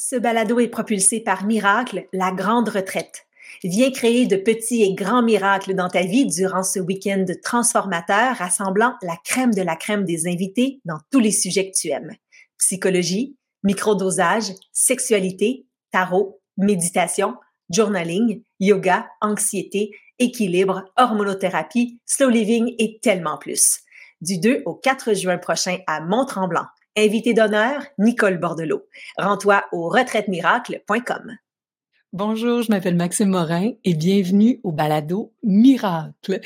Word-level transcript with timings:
Ce 0.00 0.14
balado 0.14 0.60
est 0.60 0.68
propulsé 0.68 1.18
par 1.18 1.44
Miracle, 1.44 2.06
la 2.12 2.30
grande 2.30 2.68
retraite. 2.68 3.26
Viens 3.64 3.90
créer 3.90 4.26
de 4.26 4.36
petits 4.36 4.84
et 4.84 4.94
grands 4.94 5.24
miracles 5.24 5.74
dans 5.74 5.88
ta 5.88 6.02
vie 6.02 6.24
durant 6.24 6.62
ce 6.62 6.78
week-end 6.78 7.24
transformateur 7.42 8.36
rassemblant 8.36 8.94
la 9.02 9.16
crème 9.24 9.52
de 9.52 9.62
la 9.62 9.74
crème 9.74 10.04
des 10.04 10.28
invités 10.28 10.80
dans 10.84 11.00
tous 11.10 11.18
les 11.18 11.32
sujets 11.32 11.68
que 11.68 11.76
tu 11.76 11.88
aimes. 11.88 12.12
Psychologie, 12.58 13.36
microdosage, 13.64 14.52
sexualité, 14.70 15.66
tarot, 15.90 16.40
méditation, 16.56 17.34
journaling, 17.68 18.44
yoga, 18.60 19.08
anxiété, 19.20 19.90
équilibre, 20.20 20.84
hormonothérapie, 20.96 21.98
slow 22.06 22.28
living 22.28 22.72
et 22.78 23.00
tellement 23.02 23.36
plus. 23.36 23.80
Du 24.20 24.38
2 24.38 24.62
au 24.64 24.74
4 24.74 25.14
juin 25.14 25.38
prochain 25.38 25.78
à 25.88 26.00
Mont-Tremblant. 26.00 26.66
Invité 26.98 27.32
d'honneur, 27.32 27.84
Nicole 27.98 28.38
Bordelot. 28.38 28.82
Rends-toi 29.18 29.62
au 29.70 29.88
retraitemiracles.com. 29.88 31.36
Bonjour, 32.12 32.62
je 32.62 32.72
m'appelle 32.72 32.96
Maxime 32.96 33.28
Morin 33.28 33.70
et 33.84 33.94
bienvenue 33.94 34.58
au 34.64 34.72
balado 34.72 35.32
Miracle. 35.44 36.40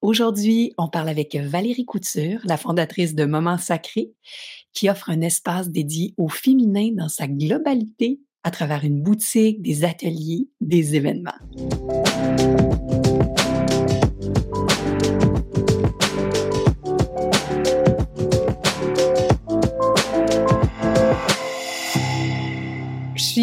Aujourd'hui, 0.00 0.72
on 0.76 0.88
parle 0.88 1.08
avec 1.08 1.36
Valérie 1.36 1.84
Couture, 1.84 2.40
la 2.42 2.56
fondatrice 2.56 3.14
de 3.14 3.24
Moments 3.26 3.58
Sacrés, 3.58 4.10
qui 4.72 4.90
offre 4.90 5.08
un 5.08 5.20
espace 5.20 5.70
dédié 5.70 6.14
au 6.16 6.28
féminin 6.28 6.88
dans 6.94 7.08
sa 7.08 7.28
globalité 7.28 8.18
à 8.42 8.50
travers 8.50 8.82
une 8.84 9.00
boutique, 9.00 9.62
des 9.62 9.84
ateliers, 9.84 10.48
des 10.60 10.96
événements. 10.96 11.30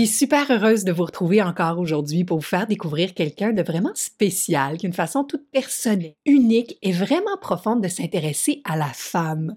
Super 0.10 0.52
heureuse 0.52 0.84
de 0.84 0.92
vous 0.92 1.06
retrouver 1.06 1.42
encore 1.42 1.80
aujourd'hui 1.80 2.24
pour 2.24 2.38
vous 2.38 2.44
faire 2.44 2.68
découvrir 2.68 3.14
quelqu'un 3.14 3.54
de 3.54 3.62
vraiment 3.62 3.94
spécial, 3.96 4.78
qui 4.78 4.86
a 4.86 4.90
une 4.90 4.94
façon 4.94 5.24
toute 5.24 5.50
personnelle, 5.52 6.16
unique 6.26 6.78
et 6.82 6.92
vraiment 6.92 7.38
profonde 7.42 7.82
de 7.82 7.88
s'intéresser 7.88 8.62
à 8.66 8.76
la 8.76 8.92
femme. 8.94 9.56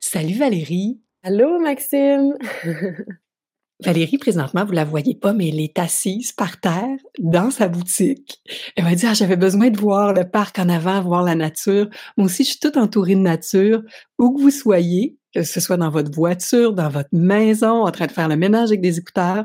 Salut 0.00 0.34
Valérie. 0.34 1.00
Allô 1.22 1.58
Maxime. 1.58 2.34
Valérie, 3.84 4.18
présentement, 4.18 4.64
vous 4.64 4.72
la 4.72 4.84
voyez 4.84 5.14
pas, 5.14 5.32
mais 5.32 5.48
elle 5.48 5.60
est 5.60 5.78
assise 5.78 6.32
par 6.32 6.58
terre 6.58 6.98
dans 7.20 7.52
sa 7.52 7.68
boutique. 7.68 8.42
Elle 8.74 8.84
m'a 8.84 8.96
dit, 8.96 9.06
ah, 9.06 9.14
j'avais 9.14 9.36
besoin 9.36 9.70
de 9.70 9.78
voir 9.78 10.14
le 10.14 10.28
parc 10.28 10.58
en 10.58 10.68
avant, 10.68 11.00
voir 11.00 11.22
la 11.22 11.36
nature. 11.36 11.88
Moi 12.16 12.26
aussi, 12.26 12.42
je 12.42 12.50
suis 12.50 12.58
toute 12.58 12.76
entourée 12.76 13.14
de 13.14 13.20
nature. 13.20 13.82
Où 14.18 14.34
que 14.34 14.40
vous 14.40 14.50
soyez, 14.50 15.17
que 15.34 15.42
ce 15.42 15.60
soit 15.60 15.76
dans 15.76 15.90
votre 15.90 16.10
voiture, 16.10 16.72
dans 16.72 16.88
votre 16.88 17.10
maison, 17.12 17.86
en 17.86 17.90
train 17.90 18.06
de 18.06 18.12
faire 18.12 18.28
le 18.28 18.36
ménage 18.36 18.68
avec 18.68 18.80
des 18.80 18.98
écouteurs. 18.98 19.44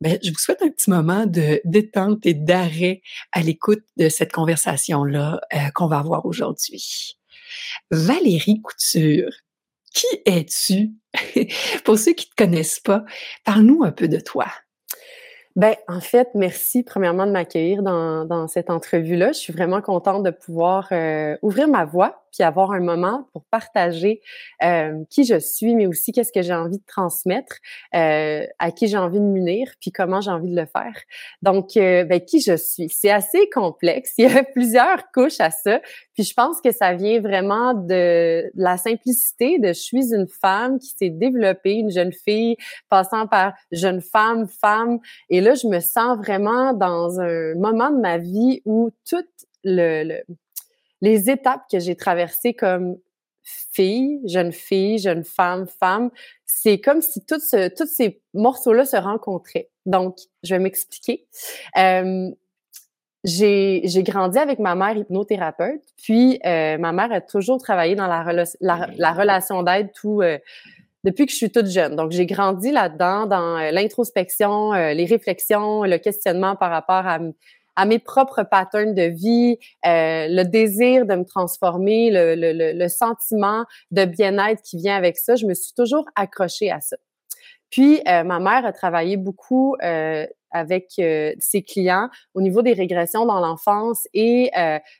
Ben, 0.00 0.18
je 0.22 0.30
vous 0.30 0.38
souhaite 0.38 0.60
un 0.62 0.70
petit 0.70 0.90
moment 0.90 1.26
de 1.26 1.60
détente 1.64 2.26
et 2.26 2.34
d'arrêt 2.34 3.00
à 3.32 3.40
l'écoute 3.40 3.84
de 3.96 4.08
cette 4.08 4.32
conversation-là 4.32 5.40
euh, 5.54 5.58
qu'on 5.74 5.86
va 5.86 5.98
avoir 5.98 6.26
aujourd'hui. 6.26 7.16
Valérie 7.90 8.60
Couture, 8.60 9.30
qui 9.94 10.06
es-tu? 10.26 10.92
Pour 11.84 11.98
ceux 11.98 12.12
qui 12.12 12.26
ne 12.26 12.30
te 12.30 12.36
connaissent 12.36 12.80
pas, 12.80 13.04
parle-nous 13.44 13.84
un 13.84 13.92
peu 13.92 14.08
de 14.08 14.18
toi. 14.18 14.46
Ben, 15.56 15.76
en 15.86 16.00
fait, 16.00 16.30
merci 16.34 16.82
premièrement 16.82 17.26
de 17.26 17.30
m'accueillir 17.30 17.82
dans, 17.82 18.24
dans 18.24 18.48
cette 18.48 18.70
entrevue-là. 18.70 19.28
Je 19.28 19.38
suis 19.38 19.52
vraiment 19.52 19.80
contente 19.80 20.24
de 20.24 20.30
pouvoir 20.30 20.88
euh, 20.90 21.36
ouvrir 21.42 21.68
ma 21.68 21.84
voix 21.84 22.24
puis 22.34 22.42
avoir 22.42 22.72
un 22.72 22.80
moment 22.80 23.28
pour 23.32 23.44
partager 23.44 24.20
euh, 24.64 25.04
qui 25.08 25.24
je 25.24 25.38
suis, 25.38 25.76
mais 25.76 25.86
aussi 25.86 26.10
qu'est-ce 26.10 26.32
que 26.32 26.42
j'ai 26.42 26.54
envie 26.54 26.78
de 26.78 26.84
transmettre, 26.86 27.56
euh, 27.94 28.44
à 28.58 28.72
qui 28.72 28.88
j'ai 28.88 28.96
envie 28.96 29.20
de 29.20 29.24
m'unir, 29.24 29.70
puis 29.80 29.92
comment 29.92 30.20
j'ai 30.20 30.32
envie 30.32 30.50
de 30.50 30.56
le 30.56 30.66
faire. 30.66 31.00
Donc, 31.42 31.76
euh, 31.76 32.04
ben, 32.04 32.20
qui 32.20 32.40
je 32.40 32.56
suis, 32.56 32.88
c'est 32.88 33.10
assez 33.10 33.48
complexe. 33.50 34.14
Il 34.18 34.24
y 34.24 34.36
a 34.36 34.42
plusieurs 34.42 35.10
couches 35.12 35.40
à 35.40 35.50
ça. 35.50 35.80
Puis 36.14 36.24
je 36.24 36.34
pense 36.34 36.60
que 36.60 36.72
ça 36.72 36.94
vient 36.94 37.20
vraiment 37.20 37.74
de 37.74 38.50
la 38.54 38.76
simplicité 38.76 39.58
de 39.58 39.68
je 39.68 39.72
suis 39.80 40.14
une 40.14 40.28
femme 40.28 40.78
qui 40.78 40.88
s'est 40.88 41.10
développée, 41.10 41.74
une 41.74 41.90
jeune 41.90 42.12
fille 42.12 42.56
passant 42.88 43.26
par 43.26 43.54
jeune 43.72 44.00
femme, 44.00 44.46
femme. 44.46 44.98
Et 45.28 45.40
là, 45.40 45.54
je 45.54 45.66
me 45.66 45.80
sens 45.80 46.16
vraiment 46.18 46.72
dans 46.72 47.20
un 47.20 47.54
moment 47.56 47.90
de 47.90 48.00
ma 48.00 48.18
vie 48.18 48.62
où 48.64 48.90
tout 49.08 49.24
le, 49.64 50.04
le 50.04 50.34
les 51.00 51.28
étapes 51.28 51.64
que 51.70 51.78
j'ai 51.80 51.96
traversées 51.96 52.54
comme 52.54 52.96
fille, 53.42 54.20
jeune 54.24 54.52
fille, 54.52 54.98
jeune 54.98 55.22
femme, 55.22 55.66
femme, 55.66 56.10
c'est 56.46 56.80
comme 56.80 57.02
si 57.02 57.24
tout 57.26 57.40
ce, 57.40 57.68
tous 57.68 57.86
ces 57.86 58.22
morceaux-là 58.32 58.86
se 58.86 58.96
rencontraient. 58.96 59.70
Donc, 59.84 60.16
je 60.42 60.54
vais 60.54 60.60
m'expliquer. 60.60 61.26
Euh, 61.76 62.30
j'ai, 63.24 63.80
j'ai 63.84 64.02
grandi 64.02 64.38
avec 64.38 64.58
ma 64.58 64.74
mère 64.74 64.96
hypnothérapeute, 64.96 65.82
puis 66.02 66.38
euh, 66.44 66.76
ma 66.78 66.92
mère 66.92 67.10
a 67.10 67.20
toujours 67.20 67.58
travaillé 67.58 67.94
dans 67.94 68.06
la, 68.06 68.44
la, 68.60 69.12
relation 69.12 69.62
d'aide 69.62 69.90
tout 69.92 70.20
euh, 70.20 70.38
depuis 71.04 71.26
que 71.26 71.32
je 71.32 71.36
suis 71.36 71.50
toute 71.50 71.66
jeune. 71.66 71.96
Donc, 71.96 72.12
j'ai 72.12 72.26
grandi 72.26 72.70
là-dedans, 72.70 73.26
dans 73.26 73.58
euh, 73.58 73.70
l'introspection, 73.70 74.74
euh, 74.74 74.92
les 74.92 75.06
réflexions, 75.06 75.84
le 75.84 75.98
questionnement 75.98 76.54
par 76.56 76.70
rapport 76.70 77.06
à 77.06 77.18
à 77.76 77.86
mes 77.86 77.98
propres 77.98 78.44
patterns 78.44 78.94
de 78.94 79.02
vie, 79.02 79.58
euh, 79.84 80.28
le 80.28 80.44
désir 80.44 81.06
de 81.06 81.14
me 81.16 81.24
transformer, 81.24 82.10
le, 82.10 82.36
le, 82.36 82.72
le 82.72 82.88
sentiment 82.88 83.64
de 83.90 84.04
bien-être 84.04 84.62
qui 84.62 84.76
vient 84.76 84.96
avec 84.96 85.16
ça, 85.16 85.34
je 85.34 85.44
me 85.44 85.54
suis 85.54 85.72
toujours 85.74 86.04
accrochée 86.14 86.70
à 86.70 86.80
ça. 86.80 86.96
Puis, 87.74 88.00
euh, 88.06 88.22
ma 88.22 88.38
mère 88.38 88.64
a 88.64 88.72
travaillé 88.72 89.16
beaucoup 89.16 89.74
euh, 89.82 90.28
avec 90.52 90.92
euh, 91.00 91.32
ses 91.40 91.64
clients 91.64 92.08
au 92.32 92.40
niveau 92.40 92.62
des 92.62 92.72
régressions 92.72 93.26
dans 93.26 93.40
l'enfance 93.40 94.06
et 94.14 94.52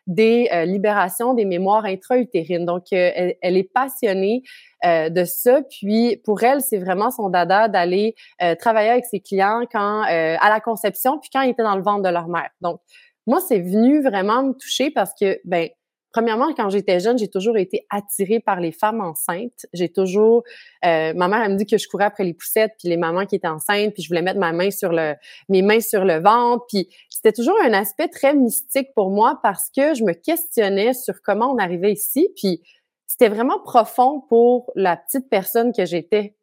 des 0.09 0.49
libérations 0.67 1.35
des 1.35 1.45
mémoires 1.45 1.85
intra-utérines. 1.85 2.67
Donc, 2.67 2.87
elle, 2.91 3.37
elle, 3.41 3.57
est 3.57 3.73
passionnée 3.73 4.43
de 4.85 5.25
ça. 5.25 5.63
Puis, 5.71 6.21
pour 6.25 6.43
elle, 6.43 6.63
c'est 6.63 6.79
vraiment 6.79 7.13
son 7.13 7.29
dada 7.29 7.69
d'aller 7.69 8.17
travailler 8.59 8.91
avec 8.91 9.07
ses 9.07 9.21
clients 9.21 9.63
quand 9.71 10.03
à 10.03 10.49
la 10.49 10.59
conception, 10.59 11.21
puis 11.21 11.31
quand 11.33 11.43
ils 11.43 11.51
étaient 11.51 11.63
dans 11.63 11.77
le 11.77 11.83
ventre 11.85 12.03
de 12.03 12.09
leur 12.09 12.27
mère. 12.27 12.51
Donc, 12.61 12.81
moi, 13.29 13.41
c'est 13.41 13.61
venu 13.61 14.03
vraiment 14.03 14.43
me 14.43 14.53
toucher 14.53 14.91
parce 14.91 15.13
que, 15.15 15.39
ben, 15.45 15.69
Premièrement, 16.15 16.55
quand 16.55 16.71
j'étais 16.71 17.01
jeune, 17.01 17.19
j'ai 17.19 17.27
toujours 17.27 17.57
été 17.57 17.89
attirée 17.91 18.39
par 18.39 18.61
les 18.61 18.71
femmes 18.71 19.01
enceintes. 19.01 19.67
J'ai 19.73 19.89
toujours, 19.89 20.45
euh, 20.87 21.13
ma 21.13 21.27
mère 21.27 21.43
elle 21.45 21.55
me 21.55 21.57
dit 21.57 21.67
que 21.67 21.77
je 21.77 21.89
courais 21.89 22.05
après 22.05 22.23
les 22.23 22.35
poussettes, 22.35 22.75
puis 22.79 22.89
les 22.89 22.97
mamans 22.97 23.27
qui 23.27 23.35
étaient 23.35 23.49
enceintes, 23.49 23.93
puis 23.95 24.05
je 24.05 24.09
voulais 24.09 24.23
mettre 24.23 24.39
ma 24.39 24.53
main 24.53 24.71
sur 24.71 24.93
le, 24.93 25.15
mes 25.49 25.61
mains 25.63 25.81
sur 25.81 26.05
le 26.05 26.21
ventre, 26.21 26.67
puis 26.69 26.89
c'était 27.11 27.33
toujours 27.33 27.57
un 27.65 27.73
aspect 27.73 28.07
très 28.07 28.33
mystique 28.33 28.95
pour 28.95 29.11
moi 29.11 29.41
parce 29.43 29.71
que 29.77 29.95
je 29.95 30.05
me 30.05 30.13
questionnais 30.13 30.95
sur 30.95 31.21
comment 31.21 31.53
on 31.53 31.59
arrivait 31.59 31.91
ici, 31.91 32.29
puis 32.37 32.63
c'était 33.09 33.29
vraiment 33.29 33.59
profond 33.59 34.21
pour 34.29 34.71
la 34.77 34.97
petite 34.97 35.29
personne 35.29 35.73
que 35.73 35.85
j'étais 35.85 36.37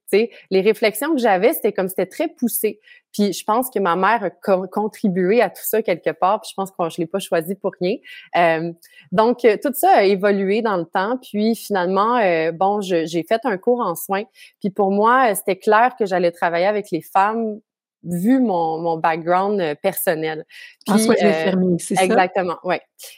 les 0.49 0.61
réflexions 0.61 1.13
que 1.13 1.21
j'avais, 1.21 1.53
c'était 1.53 1.73
comme 1.73 1.87
c'était 1.87 2.05
très 2.05 2.27
poussé. 2.27 2.79
Puis 3.13 3.33
je 3.33 3.43
pense 3.43 3.69
que 3.69 3.79
ma 3.79 3.95
mère 3.95 4.23
a 4.23 4.29
contribué 4.67 5.41
à 5.41 5.49
tout 5.49 5.63
ça 5.63 5.81
quelque 5.81 6.11
part. 6.11 6.41
Puis 6.41 6.51
je 6.51 6.55
pense 6.55 6.71
que 6.71 6.89
je 6.89 7.01
l'ai 7.01 7.07
pas 7.07 7.19
choisi 7.19 7.55
pour 7.55 7.71
rien. 7.79 7.97
Euh, 8.37 8.71
donc 9.11 9.43
euh, 9.43 9.57
tout 9.61 9.73
ça 9.73 9.91
a 9.95 10.03
évolué 10.03 10.61
dans 10.61 10.77
le 10.77 10.85
temps. 10.85 11.17
Puis 11.17 11.55
finalement, 11.55 12.17
euh, 12.17 12.51
bon, 12.51 12.81
j'ai 12.81 13.25
fait 13.27 13.41
un 13.43 13.57
cours 13.57 13.81
en 13.81 13.95
soins. 13.95 14.23
Puis 14.59 14.69
pour 14.69 14.91
moi, 14.91 15.35
c'était 15.35 15.57
clair 15.57 15.95
que 15.97 16.05
j'allais 16.05 16.31
travailler 16.31 16.67
avec 16.67 16.91
les 16.91 17.01
femmes 17.01 17.59
vu 18.03 18.39
mon, 18.39 18.79
mon 18.79 18.97
background 18.97 19.59
euh, 19.59 19.75
personnel. 19.75 20.45
Puis, 20.85 20.95
en 20.95 20.97
soins 20.97 21.15
infirmiers, 21.21 21.77
c'est 21.79 21.95
ça? 21.95 22.03
Exactement, 22.03 22.57
oui. 22.63 22.75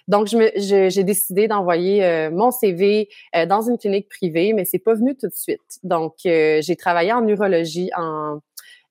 Donc, 0.08 0.28
je 0.28 0.90
j'ai 0.90 1.04
décidé 1.04 1.48
d'envoyer 1.48 2.04
euh, 2.04 2.32
mon 2.32 2.52
CV 2.52 3.10
euh, 3.36 3.46
dans 3.46 3.62
une 3.62 3.78
clinique 3.78 4.10
privée, 4.10 4.54
mais 4.54 4.66
c'est 4.66 4.80
pas 4.80 4.94
venu 4.94 5.16
tout 5.16 5.28
de 5.28 5.34
suite. 5.34 5.62
Donc, 5.84 6.16
j'ai 6.24 6.76
travaillé 6.78 7.14
en 7.14 7.28
urologie, 7.28 7.90
en 7.98 8.40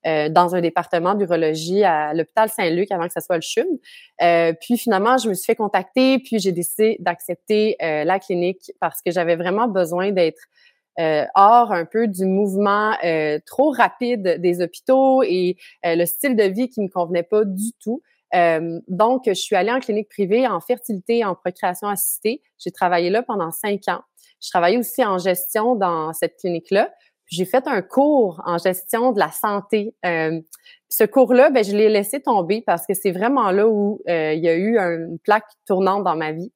dans 0.05 0.53
un 0.53 0.59
département 0.59 1.13
d'urologie 1.13 1.85
à 1.85 2.13
l'hôpital 2.13 2.49
Saint-Luc 2.49 2.91
avant 2.91 3.07
que 3.07 3.13
ça 3.13 3.21
soit 3.21 3.37
le 3.37 3.41
CHUM. 3.41 3.65
puis 4.59 4.77
finalement, 4.77 5.17
je 5.17 5.29
me 5.29 5.33
suis 5.33 5.45
fait 5.45 5.55
contacter, 5.55 6.19
puis 6.19 6.39
j'ai 6.39 6.51
décidé 6.51 6.97
d'accepter 6.99 7.77
la 7.79 8.19
clinique 8.19 8.73
parce 8.81 9.01
que 9.01 9.11
j'avais 9.11 9.37
vraiment 9.37 9.69
besoin 9.69 10.11
d'être 10.11 10.41
euh, 10.99 11.25
hors 11.33 11.71
un 11.71 11.85
peu 11.85 12.07
du 12.07 12.25
mouvement 12.25 12.95
euh, 13.03 13.39
trop 13.47 13.71
rapide 13.71 14.39
des 14.39 14.61
hôpitaux 14.61 15.23
et 15.23 15.57
euh, 15.85 15.95
le 15.95 16.05
style 16.05 16.35
de 16.35 16.43
vie 16.43 16.69
qui 16.69 16.81
me 16.81 16.87
convenait 16.87 17.23
pas 17.23 17.45
du 17.45 17.71
tout. 17.81 18.01
donc, 18.87 19.23
je 19.27 19.33
suis 19.33 19.55
allée 19.55 19.71
en 19.71 19.79
clinique 19.79 20.09
privée 20.09 20.47
en 20.47 20.59
fertilité 20.59 21.19
et 21.19 21.25
en 21.25 21.35
procréation 21.35 21.87
assistée. 21.87 22.41
J'ai 22.57 22.71
travaillé 22.71 23.11
là 23.11 23.21
pendant 23.21 23.51
cinq 23.51 23.87
ans. 23.87 24.01
Je 24.41 24.49
travaillais 24.49 24.77
aussi 24.77 25.05
en 25.05 25.19
gestion 25.19 25.75
dans 25.75 26.13
cette 26.13 26.37
clinique-là. 26.37 26.91
J'ai 27.27 27.45
fait 27.45 27.67
un 27.67 27.83
cours 27.83 28.41
en 28.45 28.57
gestion 28.57 29.11
de 29.11 29.19
la 29.19 29.29
santé. 29.29 29.95
ce 30.03 31.03
cours-là, 31.03 31.51
ben, 31.51 31.63
je 31.63 31.77
l'ai 31.77 31.89
laissé 31.89 32.21
tomber 32.23 32.63
parce 32.65 32.87
que 32.87 32.95
c'est 32.95 33.11
vraiment 33.11 33.51
là 33.51 33.67
où 33.67 34.01
il 34.07 34.39
y 34.39 34.49
a 34.49 34.55
eu 34.55 34.79
une 34.79 35.19
plaque 35.19 35.49
tournante 35.67 36.03
dans 36.03 36.15
ma 36.15 36.31
vie. 36.31 36.51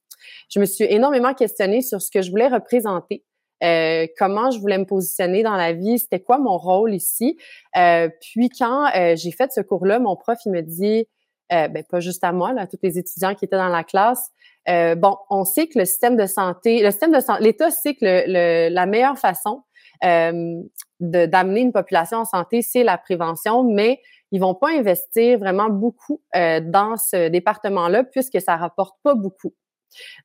Je 0.49 0.59
me 0.59 0.65
suis 0.65 0.85
énormément 0.85 1.35
questionnée 1.35 1.81
sur 1.81 2.01
ce 2.01 2.09
que 2.09 2.23
je 2.23 2.31
voulais 2.31 2.47
représenter 2.47 3.23
euh, 3.63 4.07
comment 4.17 4.51
je 4.51 4.59
voulais 4.59 4.77
me 4.77 4.85
positionner 4.85 5.43
dans 5.43 5.55
la 5.55 5.73
vie, 5.73 5.99
c'était 5.99 6.19
quoi 6.19 6.37
mon 6.37 6.57
rôle 6.57 6.93
ici? 6.93 7.37
Euh, 7.75 8.09
puis 8.21 8.49
quand 8.49 8.89
euh, 8.95 9.15
j'ai 9.15 9.31
fait 9.31 9.51
ce 9.51 9.61
cours-là, 9.61 9.99
mon 9.99 10.15
prof 10.15 10.37
il 10.45 10.51
me 10.51 10.61
dit, 10.61 11.07
ben 11.49 11.81
pas 11.89 12.01
juste 12.01 12.25
à 12.25 12.33
moi, 12.33 12.51
là, 12.51 12.63
à 12.63 12.67
tous 12.67 12.79
les 12.83 12.99
étudiants 12.99 13.33
qui 13.33 13.45
étaient 13.45 13.55
dans 13.55 13.69
la 13.69 13.85
classe. 13.85 14.31
bon, 14.67 15.15
on 15.29 15.45
sait 15.45 15.67
que 15.67 15.79
le 15.79 15.85
système 15.85 16.17
de 16.17 16.25
santé, 16.25 16.83
le 16.83 16.91
système 16.91 17.13
de 17.13 17.21
santé, 17.21 17.41
l'État 17.41 17.71
sait 17.71 17.95
que 17.95 17.99
le, 18.03 18.69
la 18.69 18.85
meilleure 18.85 19.17
façon 19.17 19.63
d'amener 20.01 21.61
une 21.61 21.71
population 21.71 22.17
en 22.17 22.25
santé, 22.25 22.61
c'est 22.61 22.83
la 22.83 22.97
prévention, 22.97 23.63
mais 23.63 24.01
ils 24.31 24.41
vont 24.41 24.55
pas 24.55 24.71
investir 24.71 25.39
vraiment 25.39 25.69
beaucoup 25.69 26.21
dans 26.33 26.97
ce 26.97 27.29
département-là 27.29 28.03
puisque 28.03 28.41
ça 28.41 28.57
rapporte 28.57 28.97
pas 29.01 29.15
beaucoup. 29.15 29.53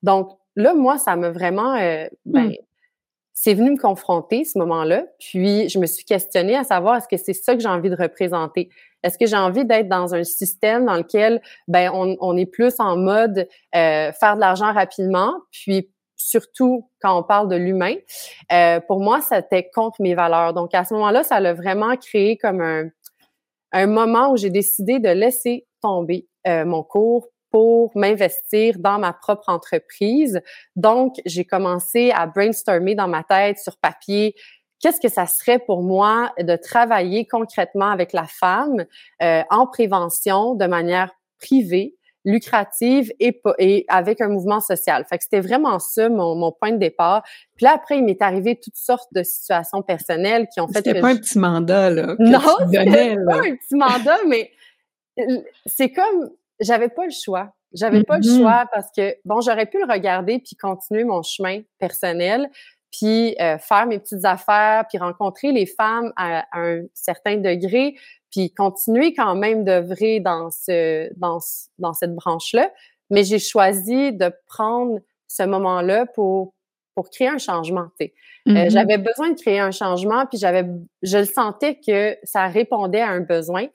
Donc 0.03 0.37
là, 0.57 0.75
moi, 0.75 0.99
ça 0.99 1.15
m'a 1.15 1.31
vraiment, 1.31 1.77
ben, 2.27 2.49
mmh 2.49 2.57
c'est 3.35 3.55
venu 3.55 3.73
me 3.73 3.79
confronter 3.79 4.45
ce 4.45 4.59
moment-là. 4.59 5.05
Puis 5.19 5.69
je 5.69 5.79
me 5.79 5.87
suis 5.87 6.05
questionnée 6.05 6.57
à 6.57 6.65
savoir 6.65 6.97
est-ce 6.97 7.09
que 7.09 7.17
c'est 7.17 7.33
ça 7.33 7.55
que 7.55 7.61
j'ai 7.61 7.69
envie 7.69 7.91
de 7.91 7.97
représenter? 7.97 8.69
Est-ce 9.03 9.19
que 9.19 9.27
j'ai 9.27 9.37
envie 9.37 9.65
d'être 9.65 9.89
dans 9.89 10.15
un 10.15 10.25
système 10.25 10.87
dans 10.87 10.97
lequel 10.97 11.41
ben 11.67 11.91
on, 11.93 12.17
on 12.21 12.37
est 12.37 12.47
plus 12.47 12.75
en 12.79 12.97
mode 12.97 13.49
euh, 13.75 14.13
faire 14.13 14.37
de 14.37 14.41
l'argent 14.41 14.73
rapidement, 14.73 15.35
puis 15.51 15.91
surtout 16.17 16.89
quand 17.01 17.19
on 17.19 17.23
parle 17.23 17.49
de 17.49 17.57
l'humain? 17.57 17.95
Euh, 18.53 18.81
pour 18.81 19.01
moi, 19.01 19.21
c'était 19.21 19.69
contre 19.75 20.01
mes 20.01 20.15
valeurs. 20.15 20.53
Donc 20.53 20.75
à 20.75 20.85
ce 20.85 20.95
moment-là, 20.95 21.25
ça 21.25 21.41
l'a 21.41 21.55
vraiment 21.55 21.97
créé 21.97 22.37
comme 22.37 22.61
un, 22.61 22.91
un 23.73 23.87
moment 23.87 24.31
où 24.31 24.37
j'ai 24.37 24.51
décidé 24.51 25.01
de 25.01 25.09
laisser 25.09 25.67
tomber 25.81 26.29
euh, 26.47 26.65
mon 26.65 26.83
cours 26.83 27.27
pour 27.53 27.93
m'investir 27.95 28.79
dans 28.79 28.99
ma 28.99 29.13
propre 29.13 29.49
entreprise. 29.49 30.41
Donc, 30.75 31.17
j'ai 31.27 31.45
commencé 31.45 32.11
à 32.11 32.27
brainstormer 32.27 32.95
dans 32.95 33.09
ma 33.09 33.23
tête 33.23 33.59
sur 33.59 33.77
papier 33.77 34.35
qu'est-ce 34.81 35.01
que 35.01 35.09
ça 35.09 35.27
serait 35.27 35.61
pour 35.61 35.83
moi 35.83 36.33
de 36.41 36.57
travailler 36.57 37.27
concrètement 37.27 37.91
avec 37.91 38.13
la 38.13 38.25
femme 38.25 38.85
euh, 39.23 39.43
en 39.51 39.67
prévention 39.67 40.55
de 40.55 40.67
manière 40.67 41.11
privée 41.39 41.95
lucrative 42.25 43.13
et, 43.19 43.41
et 43.59 43.85
avec 43.89 44.21
un 44.21 44.29
mouvement 44.29 44.61
social. 44.61 45.05
Fait 45.09 45.19
que 45.19 45.25
c'était 45.25 45.41
vraiment 45.41 45.79
ça 45.79 46.09
mon, 46.09 46.37
mon, 46.37 46.53
point 46.53 46.71
de 46.71 46.77
départ. 46.79 47.23
Puis 47.57 47.65
là 47.65 47.73
après, 47.75 47.99
il 47.99 48.05
m'est 48.05 48.23
arrivé 48.23 48.59
toutes 48.63 48.77
sortes 48.77 49.13
de 49.13 49.23
situations 49.25 49.83
personnelles 49.83 50.47
qui 50.53 50.61
ont 50.61 50.69
fait. 50.69 50.79
C'était 50.85 51.01
pas 51.01 51.09
un 51.09 51.17
petit 51.17 51.39
mandat 51.39 51.91
là. 51.91 52.15
non, 52.19 52.41
c'était 52.71 53.17
pas 53.17 53.39
un 53.39 53.57
petit 53.57 53.75
mandat, 53.75 54.19
mais 54.29 54.53
c'est 55.67 55.91
comme 55.91 56.31
j'avais 56.63 56.89
pas 56.89 57.05
le 57.05 57.11
choix. 57.11 57.53
J'avais 57.75 58.03
pas 58.03 58.19
le 58.19 58.23
mm-hmm. 58.23 58.39
choix 58.41 58.67
parce 58.73 58.89
que, 58.95 59.17
bon, 59.25 59.41
j'aurais 59.41 59.67
pu 59.67 59.79
le 59.79 59.91
regarder 59.91 60.39
puis 60.39 60.57
continuer 60.57 61.05
mon 61.05 61.23
chemin 61.23 61.61
personnel, 61.79 62.51
puis 62.91 63.35
euh, 63.41 63.57
faire 63.59 63.87
mes 63.87 63.99
petites 63.99 64.25
affaires, 64.25 64.85
puis 64.89 64.99
rencontrer 64.99 65.53
les 65.53 65.67
femmes 65.67 66.13
à, 66.17 66.45
un 66.53 66.83
certain 66.93 67.37
degré, 67.37 67.97
puis 68.31 68.53
continuer 68.53 69.15
quand 69.15 69.35
même 69.35 69.65
d'œuvrer 69.65 70.21
dans 70.21 70.51
ce 70.51 71.11
dans 71.17 71.39
dans 71.79 71.95
cette 71.95 72.15
branche-là. 72.15 72.71
Mais 73.11 73.25
j'ai 73.25 73.39
choisi 73.39 74.13
de 74.13 74.33
prendre 74.47 74.99
ce 75.29 75.43
moment-là 75.45 76.07
pour 76.07 76.55
pour 76.95 77.11
créer 77.11 77.29
un 77.29 77.39
changement. 77.39 77.87
Euh, 78.01 78.07
mm-hmm. 78.47 78.71
j'avais 78.71 78.99
besoin 78.99 79.31
de 79.31 79.41
créer 79.41 79.61
un 79.61 79.71
changement, 79.71 80.27
puis 80.27 80.39
j'avais, 80.39 80.65
je 81.03 81.19
le 81.19 81.25
sentais 81.25 81.79
que 81.85 82.17
ça 82.25 82.47
répondait 82.49 83.01
à 83.01 83.09
un 83.09 83.21
besoin. 83.21 83.67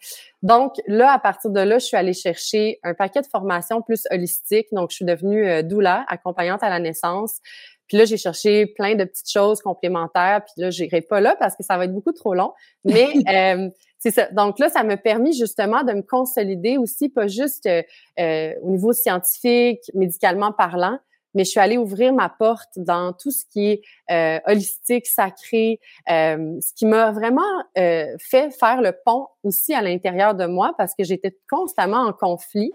Donc 0.42 0.74
là, 0.88 1.12
à 1.12 1.20
partir 1.20 1.52
de 1.52 1.60
là, 1.60 1.80
je 1.80 1.86
suis 1.86 1.98
allée 1.98 2.14
chercher 2.14 2.80
un 2.84 2.94
paquet 2.94 3.22
de 3.22 3.28
formations 3.28 3.82
plus 3.82 4.04
holistiques. 4.12 4.68
Donc, 4.72 4.92
je 4.92 4.98
suis 4.98 5.06
devenue 5.06 5.48
euh, 5.48 5.62
doula, 5.62 6.06
accompagnante 6.08 6.64
à 6.64 6.70
la 6.70 6.80
naissance. 6.80 7.40
Puis 7.88 7.98
là, 7.98 8.06
j'ai 8.06 8.18
cherché 8.18 8.66
plein 8.66 8.96
de 8.96 9.04
petites 9.06 9.32
choses 9.32 9.62
complémentaires. 9.62 10.42
Puis 10.44 10.62
là, 10.62 10.70
j'irai 10.70 11.02
pas 11.02 11.22
là 11.22 11.36
parce 11.40 11.56
que 11.56 11.64
ça 11.64 11.78
va 11.78 11.86
être 11.86 11.94
beaucoup 11.94 12.12
trop 12.12 12.34
long. 12.34 12.54
Mais 12.84 13.08
euh, 13.30 13.70
c'est 13.98 14.12
ça. 14.12 14.30
Donc 14.32 14.60
là, 14.60 14.70
ça 14.70 14.84
m'a 14.84 14.98
permis 14.98 15.34
justement 15.34 15.84
de 15.84 15.94
me 15.94 16.02
consolider 16.02 16.78
aussi, 16.78 17.10
pas 17.10 17.28
juste 17.28 17.68
euh, 17.68 18.54
au 18.62 18.72
niveau 18.72 18.94
scientifique, 18.94 19.80
médicalement 19.94 20.52
parlant, 20.52 21.00
mais 21.38 21.46
je 21.46 21.52
suis 21.52 21.60
allée 21.60 21.78
ouvrir 21.78 22.14
ma 22.14 22.30
porte 22.30 22.72
dans 22.78 23.14
tout 23.14 23.30
ce 23.30 23.46
qui 23.46 23.68
est 23.68 23.82
euh, 24.10 24.40
holistique, 24.48 25.06
sacré, 25.06 25.80
euh, 26.10 26.60
ce 26.60 26.74
qui 26.74 26.88
m'a 26.88 27.12
vraiment 27.12 27.44
euh, 27.78 28.08
fait 28.18 28.50
faire 28.50 28.82
le 28.82 28.92
pont 29.06 29.28
aussi 29.44 29.76
à 29.76 29.84
l'intérieur 29.84 30.34
de 30.34 30.48
moi 30.48 30.74
parce 30.80 30.96
que 30.98 31.04
j'étais 31.04 31.38
constamment 31.48 32.08
en 32.08 32.12
conflit 32.12 32.72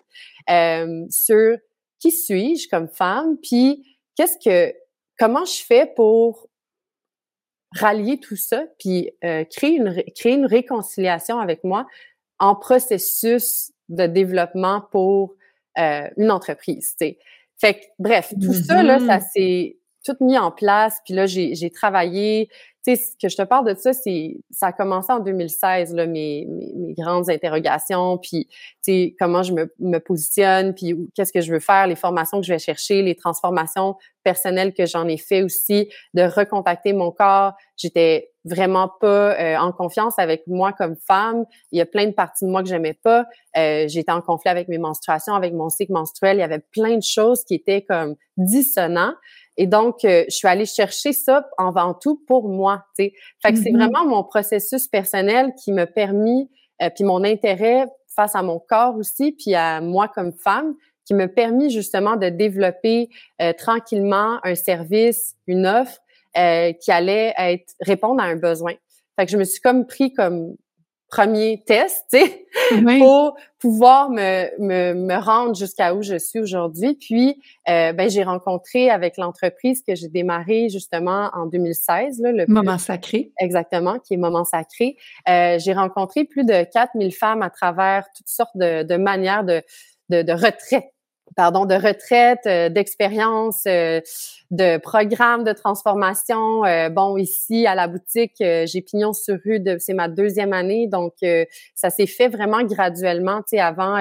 sur 1.11 1.57
qui 1.99 2.13
suis-je 2.13 2.69
comme 2.69 2.89
femme, 2.89 3.37
puis 3.43 3.85
qu'est-ce 4.17 4.39
que, 4.39 4.73
comment 5.19 5.45
je 5.45 5.65
fais 5.65 5.93
pour 5.97 6.47
rallier 7.75 8.21
tout 8.21 8.37
ça, 8.37 8.65
puis 8.79 9.11
créer 9.51 9.77
une 9.77 10.03
créer 10.15 10.35
une 10.35 10.47
réconciliation 10.47 11.41
avec 11.41 11.65
moi 11.65 11.87
en 12.39 12.55
processus 12.55 13.73
de 13.89 14.07
développement 14.07 14.83
pour 14.93 15.35
une 15.77 16.31
entreprise. 16.31 16.95
Fait 17.63 17.75
que, 17.75 17.81
bref, 18.01 18.35
tout 18.43 18.55
ça, 18.55 18.83
là, 18.83 18.99
ça 18.99 19.19
mm-hmm. 19.19 19.31
s'est 19.33 19.77
tout 20.05 20.17
mis 20.21 20.37
en 20.37 20.51
place. 20.51 20.99
Puis 21.05 21.15
là, 21.15 21.27
j'ai 21.27 21.71
travaillé. 21.71 22.49
Sais, 22.85 22.95
que 23.21 23.29
je 23.29 23.37
te 23.37 23.43
parle 23.43 23.73
de 23.73 23.79
ça, 23.79 23.93
c'est 23.93 24.41
ça 24.51 24.67
a 24.67 24.73
commencé 24.73 25.13
en 25.13 25.21
2016, 25.21 25.95
là, 25.95 26.07
mes, 26.07 26.47
mes, 26.49 26.95
grandes 26.95 27.31
interrogations, 27.31 28.19
puis 28.19 28.49
tu 28.49 28.57
sais, 28.83 29.17
comment 29.21 29.45
je 29.45 29.53
me, 29.53 29.73
me 29.79 29.99
positionne, 29.99 30.75
puis 30.75 30.97
qu'est-ce 31.15 31.33
que 31.33 31.41
je 31.41 31.53
veux 31.53 31.61
faire, 31.61 31.87
les 31.87 31.95
formations 31.95 32.41
que 32.41 32.47
je 32.47 32.53
vais 32.53 32.59
chercher, 32.59 33.03
les 33.03 33.15
transformations 33.15 33.97
personnelles 34.23 34.73
que 34.73 34.87
j'en 34.87 35.07
ai 35.09 35.17
fait 35.17 35.43
aussi, 35.43 35.89
de 36.15 36.23
recontacter 36.23 36.93
mon 36.93 37.11
corps. 37.11 37.55
J'étais 37.77 38.31
vraiment 38.45 38.91
pas 39.01 39.39
euh, 39.39 39.57
en 39.57 39.73
confiance 39.73 40.19
avec 40.19 40.47
moi 40.47 40.73
comme 40.73 40.97
femme. 40.97 41.45
Il 41.71 41.79
y 41.79 41.81
a 41.81 41.87
plein 41.87 42.07
de 42.07 42.13
parties 42.13 42.45
de 42.45 42.51
moi 42.51 42.63
que 42.63 42.69
j'aimais 42.69 42.95
pas. 42.95 43.27
Euh, 43.57 43.87
j'étais 43.89 44.13
en 44.13 44.21
conflit 44.21 44.51
avec 44.51 44.69
mes 44.69 44.79
menstruations, 44.79 45.35
avec 45.35 45.53
mon 45.53 45.69
cycle 45.69 45.93
menstruel. 45.93 46.37
Il 46.37 46.41
y 46.41 46.45
avait 46.45 46.59
plein 46.73 46.97
de 46.97 47.03
choses 47.03 47.45
qui 47.45 47.55
étaient 47.55 47.83
comme 47.83 48.17
dissonants. 48.37 49.15
Et 49.57 49.67
donc, 49.67 50.05
euh, 50.05 50.25
je 50.29 50.35
suis 50.35 50.49
allée 50.49 50.67
chercher 50.67 51.13
ça 51.13 51.49
avant 51.59 51.95
tout 51.95 52.23
pour 52.27 52.49
moi. 52.49 52.85
sais. 52.97 53.13
Fait 53.43 53.53
que 53.53 53.59
c'est 53.59 53.71
mm-hmm. 53.71 53.77
vraiment 53.77 54.07
mon 54.07 54.25
processus 54.25 54.89
personnel 54.89 55.53
qui 55.63 55.73
m'a 55.73 55.87
permis, 55.87 56.51
puis 56.97 57.05
mon 57.05 57.23
intérêt 57.23 57.87
face 58.17 58.35
à 58.35 58.43
mon 58.43 58.59
corps 58.59 58.97
aussi, 58.97 59.33
puis 59.33 59.55
à 59.55 59.81
moi 59.81 60.09
comme 60.09 60.33
femme, 60.33 60.75
qui 61.05 61.15
m'a 61.15 61.29
permis 61.29 61.71
justement 61.71 62.17
de 62.17 62.29
développer 62.29 63.09
tranquillement 63.57 64.39
un 64.43 64.55
service, 64.57 65.37
une 65.47 65.67
offre 65.67 66.03
euh, 66.39 66.73
qui 66.73 66.91
allait 66.91 67.35
être 67.37 67.75
répondre 67.81 68.23
à 68.23 68.25
un 68.25 68.37
besoin. 68.37 68.73
Fait 69.17 69.27
que 69.27 69.31
je 69.31 69.37
me 69.37 69.45
suis 69.45 69.61
comme 69.61 69.87
pris 69.87 70.15
comme 70.15 70.57
premier 71.13 71.63
test, 71.67 72.07
tu 72.11 72.19
sais, 72.19 72.47
pour 72.99 73.37
pouvoir 73.59 74.09
me, 74.09 74.49
me, 74.59 74.95
me 74.95 75.23
rendre 75.23 75.55
jusqu'à 75.55 75.95
où 75.95 76.03
je 76.03 76.17
suis 76.17 76.41
aujourd'hui. 76.41 76.95
Puis, 76.95 77.39
euh, 77.69 77.93
ben, 77.93 78.09
j'ai 78.09 78.23
rencontré 78.23 78.89
avec 78.89 79.19
l'entreprise 79.19 79.83
que 79.87 79.95
j'ai 79.95 80.09
démarré 80.09 80.71
justement 80.71 81.31
en 81.35 81.47
2016. 81.47 82.19
Là, 82.21 82.33
le 82.33 82.47
Moment 82.49 82.79
Sacré. 82.79 83.31
Exactement, 83.39 83.99
qui 83.99 84.15
est 84.15 84.17
Moment 84.17 84.45
Sacré. 84.45 84.97
Euh, 85.29 85.59
j'ai 85.59 85.75
rencontré 85.75 86.25
plus 86.25 86.45
de 86.45 86.65
4000 86.65 87.15
femmes 87.15 87.43
à 87.43 87.51
travers 87.51 88.07
toutes 88.17 88.29
sortes 88.29 88.57
de, 88.57 88.83
de 88.83 88.97
manières 88.97 89.45
de, 89.45 89.63
de, 90.09 90.23
de 90.23 90.33
retraite 90.33 90.92
pardon, 91.37 91.65
de 91.65 91.75
retraite, 91.75 92.41
euh, 92.47 92.69
d'expérience, 92.69 93.63
euh, 93.67 94.01
de 94.51 94.79
programmes 94.79 95.45
de 95.45 95.53
transformation. 95.53 96.65
Euh, 96.65 96.89
bon, 96.89 97.17
ici 97.17 97.67
à 97.67 97.75
la 97.75 97.89
boutique, 97.89 98.37
j'ai 98.39 98.83
pignon 98.83 99.13
sur 99.13 99.39
rue. 99.45 99.63
C'est 99.79 99.95
ma 99.95 100.09
deuxième 100.09 100.53
année, 100.53 100.87
donc 100.87 101.15
ça 101.75 101.91
s'est 101.91 102.07
fait 102.07 102.29
vraiment 102.29 102.63
graduellement. 102.63 103.39
Tu 103.39 103.57
sais, 103.57 103.61
avant, 103.61 103.99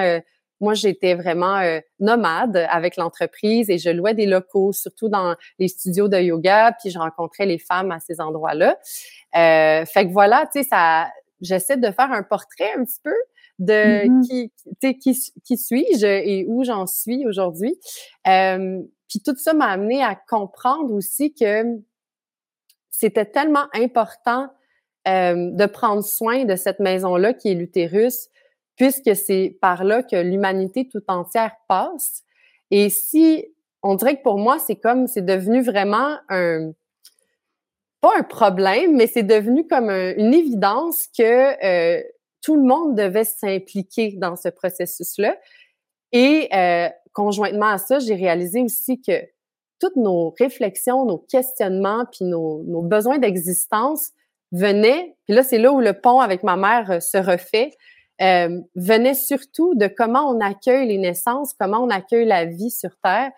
moi, 0.60 0.74
j'étais 0.74 1.14
vraiment 1.14 1.60
nomade 2.00 2.66
avec 2.70 2.96
l'entreprise 2.96 3.70
et 3.70 3.78
je 3.78 3.88
louais 3.88 4.14
des 4.14 4.26
locaux, 4.26 4.72
surtout 4.72 5.08
dans 5.08 5.34
les 5.58 5.68
studios 5.68 6.08
de 6.08 6.18
yoga, 6.18 6.76
puis 6.80 6.90
je 6.90 6.98
rencontrais 6.98 7.46
les 7.46 7.58
femmes 7.58 7.90
à 7.90 7.98
ces 8.00 8.20
endroits-là. 8.20 8.76
fait 9.86 10.06
que 10.06 10.12
voilà, 10.12 10.46
tu 10.52 10.62
sais, 10.62 10.68
ça, 10.68 11.08
j'essaie 11.40 11.78
de 11.78 11.90
faire 11.90 12.12
un 12.12 12.22
portrait 12.22 12.72
un 12.76 12.84
petit 12.84 13.00
peu 13.02 13.14
de 13.58 14.06
mm-hmm. 14.06 14.50
qui, 14.80 14.98
qui, 14.98 15.32
qui 15.44 15.56
suis-je 15.56 16.06
et 16.06 16.44
où 16.48 16.64
j'en 16.64 16.86
suis 16.86 17.26
aujourd'hui. 17.26 17.78
Euh, 18.26 18.80
puis 19.08 19.20
tout 19.20 19.36
ça 19.36 19.52
m'a 19.52 19.66
amené 19.66 20.02
à 20.02 20.14
comprendre 20.14 20.92
aussi 20.94 21.34
que 21.34 21.62
c'était 22.90 23.26
tellement 23.26 23.66
important 23.74 24.48
euh, 25.08 25.50
de 25.50 25.66
prendre 25.66 26.02
soin 26.02 26.44
de 26.44 26.56
cette 26.56 26.78
maison-là 26.78 27.34
qui 27.34 27.50
est 27.50 27.54
l'utérus, 27.54 28.28
puisque 28.76 29.16
c'est 29.16 29.58
par 29.60 29.84
là 29.84 30.02
que 30.02 30.16
l'humanité 30.16 30.88
tout 30.88 31.02
entière 31.08 31.56
passe. 31.68 32.22
Et 32.70 32.88
si, 32.88 33.44
on 33.82 33.96
dirait 33.96 34.16
que 34.16 34.22
pour 34.22 34.38
moi, 34.38 34.58
c'est 34.58 34.76
comme, 34.76 35.08
c'est 35.08 35.24
devenu 35.24 35.60
vraiment 35.60 36.16
un, 36.28 36.70
pas 38.00 38.12
un 38.16 38.22
problème, 38.22 38.96
mais 38.96 39.06
c'est 39.06 39.22
devenu 39.22 39.66
comme 39.66 39.90
une 39.90 40.32
évidence 40.32 41.08
que 41.16 41.64
euh, 41.64 42.02
tout 42.42 42.56
le 42.56 42.64
monde 42.64 42.96
devait 42.96 43.24
s'impliquer 43.24 44.14
dans 44.18 44.36
ce 44.36 44.48
processus-là. 44.48 45.36
Et 46.12 46.48
euh, 46.52 46.88
conjointement 47.12 47.68
à 47.68 47.78
ça, 47.78 47.98
j'ai 47.98 48.14
réalisé 48.14 48.60
aussi 48.62 49.00
que 49.00 49.12
toutes 49.78 49.96
nos 49.96 50.34
réflexions, 50.38 51.04
nos 51.04 51.18
questionnements, 51.18 52.04
puis 52.12 52.24
nos, 52.24 52.62
nos 52.64 52.82
besoins 52.82 53.18
d'existence 53.18 54.10
venaient, 54.52 55.16
puis 55.24 55.34
là, 55.34 55.42
c'est 55.42 55.58
là 55.58 55.72
où 55.72 55.80
le 55.80 55.94
pont 55.94 56.20
avec 56.20 56.42
ma 56.42 56.56
mère 56.56 56.90
euh, 56.90 57.00
se 57.00 57.16
refait, 57.16 57.72
euh, 58.20 58.60
venait 58.76 59.14
surtout 59.14 59.74
de 59.74 59.86
comment 59.86 60.30
on 60.30 60.40
accueille 60.40 60.86
les 60.86 60.98
naissances, 60.98 61.54
comment 61.58 61.78
on 61.78 61.90
accueille 61.90 62.26
la 62.26 62.44
vie 62.44 62.70
sur 62.70 62.90
Terre, 63.02 63.32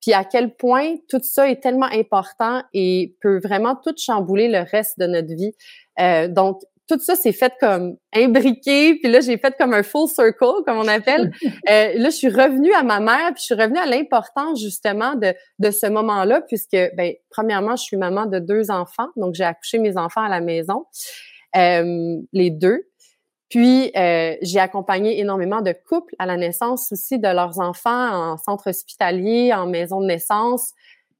puis 0.00 0.12
à 0.12 0.24
quel 0.24 0.54
point 0.54 0.96
tout 1.08 1.20
ça 1.22 1.50
est 1.50 1.62
tellement 1.62 1.88
important 1.92 2.62
et 2.72 3.16
peut 3.20 3.38
vraiment 3.38 3.74
tout 3.76 3.94
chambouler 3.96 4.48
le 4.48 4.60
reste 4.60 4.98
de 4.98 5.06
notre 5.06 5.34
vie. 5.34 5.52
Euh, 5.98 6.28
donc, 6.28 6.62
tout 6.96 7.04
ça 7.04 7.16
s'est 7.16 7.32
fait 7.32 7.52
comme 7.60 7.96
imbriqué, 8.14 8.96
puis 8.96 9.10
là 9.10 9.20
j'ai 9.20 9.38
fait 9.38 9.54
comme 9.58 9.74
un 9.74 9.82
full 9.82 10.08
circle 10.08 10.62
comme 10.66 10.78
on 10.78 10.88
appelle. 10.88 11.30
Euh, 11.68 11.92
là 11.94 12.10
je 12.10 12.16
suis 12.16 12.28
revenue 12.28 12.72
à 12.72 12.82
ma 12.82 13.00
mère, 13.00 13.32
puis 13.34 13.40
je 13.40 13.44
suis 13.44 13.54
revenue 13.54 13.78
à 13.78 13.86
l'importance 13.86 14.60
justement 14.60 15.14
de 15.14 15.34
de 15.58 15.70
ce 15.70 15.86
moment-là 15.86 16.40
puisque 16.40 16.76
ben 16.96 17.12
premièrement 17.28 17.76
je 17.76 17.82
suis 17.82 17.96
maman 17.96 18.26
de 18.26 18.38
deux 18.38 18.70
enfants, 18.70 19.08
donc 19.16 19.34
j'ai 19.34 19.44
accouché 19.44 19.78
mes 19.78 19.96
enfants 19.96 20.22
à 20.22 20.28
la 20.28 20.40
maison, 20.40 20.86
euh, 21.56 22.16
les 22.32 22.50
deux. 22.50 22.90
Puis 23.50 23.90
euh, 23.96 24.36
j'ai 24.42 24.60
accompagné 24.60 25.18
énormément 25.18 25.60
de 25.60 25.74
couples 25.88 26.14
à 26.18 26.26
la 26.26 26.36
naissance 26.36 26.92
aussi 26.92 27.18
de 27.18 27.28
leurs 27.28 27.58
enfants 27.58 28.32
en 28.32 28.36
centre 28.36 28.70
hospitalier, 28.70 29.52
en 29.52 29.66
maison 29.66 30.00
de 30.00 30.06
naissance. 30.06 30.72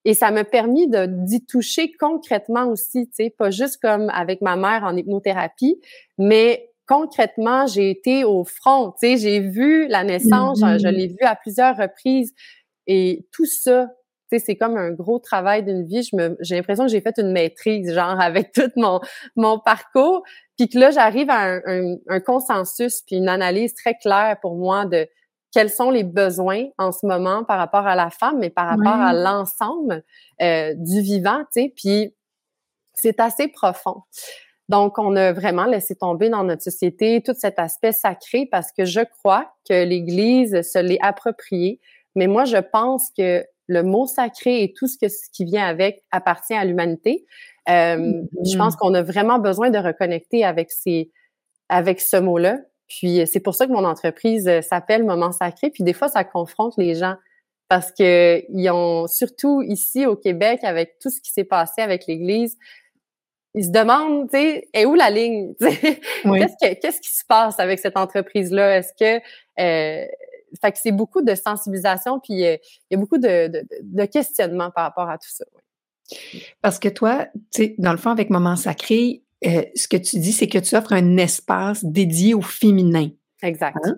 Et 0.04 0.14
ça 0.14 0.30
m'a 0.30 0.44
permis 0.44 0.88
de 0.88 1.06
d'y 1.06 1.44
toucher 1.44 1.92
concrètement 1.92 2.66
aussi, 2.66 3.06
tu 3.08 3.24
sais, 3.24 3.30
pas 3.30 3.50
juste 3.50 3.78
comme 3.82 4.10
avec 4.10 4.40
ma 4.40 4.56
mère 4.56 4.82
en 4.84 4.96
hypnothérapie, 4.96 5.80
mais 6.16 6.70
concrètement, 6.86 7.66
j'ai 7.66 7.90
été 7.90 8.24
au 8.24 8.44
front, 8.44 8.92
tu 8.92 9.06
sais, 9.06 9.16
j'ai 9.18 9.40
vu 9.40 9.86
la 9.88 10.02
naissance, 10.02 10.60
je, 10.60 10.64
mm-hmm. 10.64 10.90
l'ai 10.90 11.06
vu 11.08 11.20
à 11.20 11.36
plusieurs 11.36 11.76
reprises 11.76 12.34
et 12.86 13.26
tout 13.32 13.44
ça, 13.44 13.88
tu 14.30 14.38
sais, 14.38 14.44
c'est 14.44 14.56
comme 14.56 14.76
un 14.76 14.90
gros 14.90 15.18
travail 15.18 15.64
d'une 15.64 15.84
vie. 15.84 16.02
Je 16.02 16.16
me, 16.16 16.36
j'ai 16.40 16.56
l'impression 16.56 16.86
que 16.86 16.90
j'ai 16.90 17.00
fait 17.00 17.18
une 17.18 17.32
maîtrise, 17.32 17.92
genre 17.92 18.20
avec 18.20 18.52
tout 18.52 18.70
mon 18.76 19.00
mon 19.36 19.58
parcours, 19.58 20.22
puis 20.56 20.68
que 20.68 20.78
là, 20.78 20.90
j'arrive 20.90 21.30
à 21.30 21.40
un, 21.40 21.60
un, 21.66 21.96
un 22.08 22.20
consensus 22.20 23.02
puis 23.02 23.16
une 23.16 23.28
analyse 23.28 23.74
très 23.74 23.94
claire 23.94 24.36
pour 24.40 24.56
moi 24.56 24.86
de 24.86 25.06
quels 25.52 25.70
sont 25.70 25.90
les 25.90 26.04
besoins 26.04 26.66
en 26.78 26.92
ce 26.92 27.06
moment 27.06 27.44
par 27.44 27.58
rapport 27.58 27.86
à 27.86 27.96
la 27.96 28.10
femme, 28.10 28.38
mais 28.38 28.50
par 28.50 28.68
rapport 28.68 29.00
à 29.00 29.12
l'ensemble 29.12 30.04
euh, 30.40 30.74
du 30.76 31.00
vivant, 31.00 31.40
tu 31.52 31.62
sais, 31.62 31.72
puis 31.74 32.14
c'est 32.94 33.20
assez 33.20 33.48
profond. 33.48 34.02
Donc, 34.68 34.98
on 34.98 35.16
a 35.16 35.32
vraiment 35.32 35.64
laissé 35.64 35.96
tomber 35.96 36.28
dans 36.28 36.44
notre 36.44 36.62
société 36.62 37.22
tout 37.24 37.34
cet 37.36 37.58
aspect 37.58 37.90
sacré 37.90 38.46
parce 38.50 38.70
que 38.70 38.84
je 38.84 39.00
crois 39.00 39.52
que 39.68 39.84
l'Église 39.84 40.62
se 40.62 40.78
l'est 40.78 41.00
approprié. 41.02 41.80
Mais 42.14 42.28
moi, 42.28 42.44
je 42.44 42.58
pense 42.58 43.10
que 43.16 43.44
le 43.66 43.82
mot 43.82 44.06
sacré 44.06 44.62
et 44.62 44.72
tout 44.72 44.86
ce, 44.86 44.96
que, 44.96 45.08
ce 45.08 45.28
qui 45.32 45.44
vient 45.44 45.66
avec 45.66 46.04
appartient 46.12 46.54
à 46.54 46.64
l'humanité. 46.64 47.24
Euh, 47.68 48.12
Je 48.44 48.56
pense 48.56 48.74
mm-hmm. 48.74 48.78
qu'on 48.78 48.94
a 48.94 49.02
vraiment 49.02 49.40
besoin 49.40 49.70
de 49.70 49.78
reconnecter 49.78 50.44
avec 50.44 50.70
ces, 50.70 51.10
avec 51.68 52.00
ce 52.00 52.16
mot-là. 52.16 52.58
Puis 52.90 53.20
euh, 53.20 53.26
c'est 53.26 53.40
pour 53.40 53.54
ça 53.54 53.66
que 53.66 53.72
mon 53.72 53.84
entreprise 53.84 54.46
euh, 54.48 54.60
s'appelle 54.60 55.04
Moment 55.04 55.32
Sacré. 55.32 55.70
Puis 55.70 55.84
des 55.84 55.94
fois, 55.94 56.08
ça 56.08 56.24
confronte 56.24 56.74
les 56.76 56.94
gens 56.94 57.14
parce 57.68 57.92
que 57.92 58.42
ils 58.50 58.68
ont, 58.70 59.06
surtout 59.06 59.62
ici 59.62 60.04
au 60.04 60.16
Québec, 60.16 60.60
avec 60.64 60.98
tout 61.00 61.08
ce 61.08 61.20
qui 61.20 61.30
s'est 61.30 61.44
passé 61.44 61.80
avec 61.80 62.06
l'Église, 62.08 62.58
ils 63.54 63.64
se 63.64 63.70
demandent, 63.70 64.28
tu 64.28 64.38
sais, 64.38 64.68
est 64.74 64.84
où 64.84 64.94
la 64.94 65.08
ligne 65.08 65.54
Qu'est-ce 65.60 66.74
qu'est-ce 66.74 67.00
qui 67.00 67.10
se 67.10 67.24
passe 67.26 67.58
avec 67.60 67.78
cette 67.78 67.96
entreprise-là? 67.96 68.78
Est-ce 68.78 68.92
que 68.98 69.24
euh, 69.60 70.06
fait 70.60 70.72
que 70.72 70.78
c'est 70.82 70.92
beaucoup 70.92 71.22
de 71.22 71.34
sensibilisation, 71.36 72.18
puis 72.18 72.44
euh, 72.44 72.56
il 72.90 72.94
y 72.94 72.96
a 72.96 72.98
beaucoup 72.98 73.18
de, 73.18 73.46
de, 73.46 73.64
de 73.82 74.04
questionnements 74.04 74.72
par 74.72 74.84
rapport 74.84 75.08
à 75.08 75.16
tout 75.16 75.30
ça. 75.30 75.44
Parce 76.60 76.80
que 76.80 76.88
toi, 76.88 77.26
tu 77.52 77.62
sais, 77.62 77.74
dans 77.78 77.92
le 77.92 77.98
fond, 77.98 78.10
avec 78.10 78.30
Moment 78.30 78.56
Sacré, 78.56 79.22
euh, 79.46 79.62
ce 79.74 79.88
que 79.88 79.96
tu 79.96 80.18
dis, 80.18 80.32
c'est 80.32 80.48
que 80.48 80.58
tu 80.58 80.74
offres 80.76 80.92
un 80.92 81.16
espace 81.16 81.84
dédié 81.84 82.34
au 82.34 82.42
féminin. 82.42 83.08
Exact. 83.42 83.76
Hein? 83.84 83.96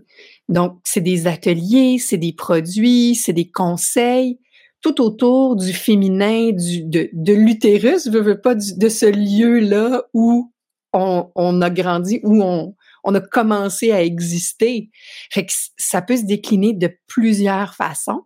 Donc, 0.49 0.79
c'est 0.85 1.01
des 1.01 1.27
ateliers, 1.27 1.99
c'est 1.99 2.17
des 2.17 2.33
produits, 2.33 3.15
c'est 3.15 3.33
des 3.33 3.51
conseils, 3.51 4.39
tout 4.83 5.01
autour 5.01 5.57
du 5.57 5.73
féminin, 5.73 6.53
du, 6.53 6.85
de, 6.85 7.09
de 7.13 7.33
l'utérus, 7.33 8.09
veux, 8.09 8.21
veux 8.21 8.41
pas, 8.41 8.55
de 8.55 8.89
ce 8.89 9.07
lieu-là 9.07 10.05
où 10.13 10.53
on, 10.93 11.31
on, 11.35 11.63
a 11.63 11.71
grandi, 11.71 12.21
où 12.23 12.43
on, 12.43 12.75
on 13.05 13.15
a 13.15 13.21
commencé 13.21 13.93
à 13.93 14.03
exister. 14.03 14.91
Fait 15.31 15.47
que 15.47 15.53
ça 15.77 16.03
peut 16.03 16.17
se 16.17 16.25
décliner 16.25 16.75
de 16.75 16.91
plusieurs 17.07 17.75
façons, 17.75 18.23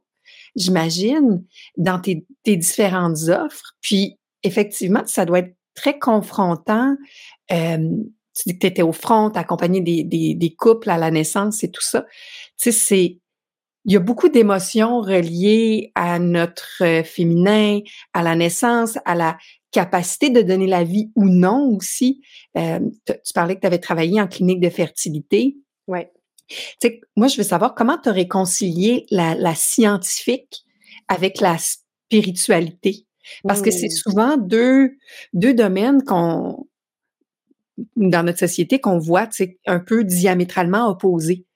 j'imagine, 0.57 1.45
dans 1.77 2.01
tes, 2.01 2.27
tes 2.43 2.57
différentes 2.57 3.29
offres. 3.29 3.75
Puis, 3.81 4.19
effectivement, 4.43 5.03
ça 5.07 5.25
doit 5.25 5.41
être 5.41 5.56
très 5.77 5.99
confrontant. 5.99 6.97
Euh, 7.53 7.79
tu 8.35 8.43
dis 8.49 8.55
que 8.55 8.61
tu 8.61 8.67
étais 8.67 8.83
au 8.83 8.93
front, 8.93 9.29
accompagné 9.29 9.81
des, 9.81 10.03
des, 10.03 10.35
des, 10.35 10.55
couples 10.55 10.91
à 10.91 10.99
la 10.99 11.11
naissance 11.11 11.63
et 11.63 11.71
tout 11.71 11.83
ça. 11.83 12.05
Tu 12.61 12.71
sais, 12.71 12.73
c'est 12.73 13.19
il 13.87 13.93
y 13.93 13.97
a 13.97 14.01
beaucoup 14.01 14.29
d'émotions 14.29 15.01
reliées 15.01 15.93
à 15.95 16.19
notre 16.19 16.83
euh, 16.83 17.05
féminin, 17.05 17.81
à 18.13 18.25
la 18.25 18.35
naissance, 18.35 18.99
à 19.05 19.15
la 19.15 19.39
capacité 19.71 20.29
de 20.29 20.43
donner 20.43 20.67
la 20.67 20.83
vie 20.83 21.13
ou 21.15 21.29
non 21.29 21.71
aussi. 21.77 22.21
Euh, 22.57 22.81
tu 23.07 23.33
parlais 23.33 23.55
que 23.55 23.61
tu 23.61 23.67
avais 23.67 23.79
travaillé 23.79 24.21
en 24.21 24.27
clinique 24.27 24.61
de 24.61 24.71
fertilité. 24.71 25.57
Oui. 25.87 26.01
Tu 26.49 26.57
sais, 26.83 27.01
moi, 27.15 27.29
je 27.29 27.37
veux 27.37 27.45
savoir 27.45 27.77
comment 27.77 27.97
tu 27.97 28.09
as 28.09 28.13
réconcilié 28.13 29.07
la, 29.11 29.37
la 29.37 29.55
scientifique 29.55 30.65
avec 31.07 31.41
la 31.41 31.57
spiritualité? 31.59 33.06
Parce 33.47 33.63
que 33.63 33.71
c'est 33.71 33.87
mmh. 33.87 33.91
souvent 33.91 34.37
deux, 34.37 34.93
deux 35.33 35.55
domaines 35.55 36.03
qu'on, 36.05 36.67
dans 37.97 38.23
notre 38.23 38.39
société, 38.39 38.81
qu'on 38.81 38.99
voit 38.99 39.29
un 39.67 39.81
peu 39.81 40.05
diamétralement 40.05 40.89
opposés. 40.89 41.47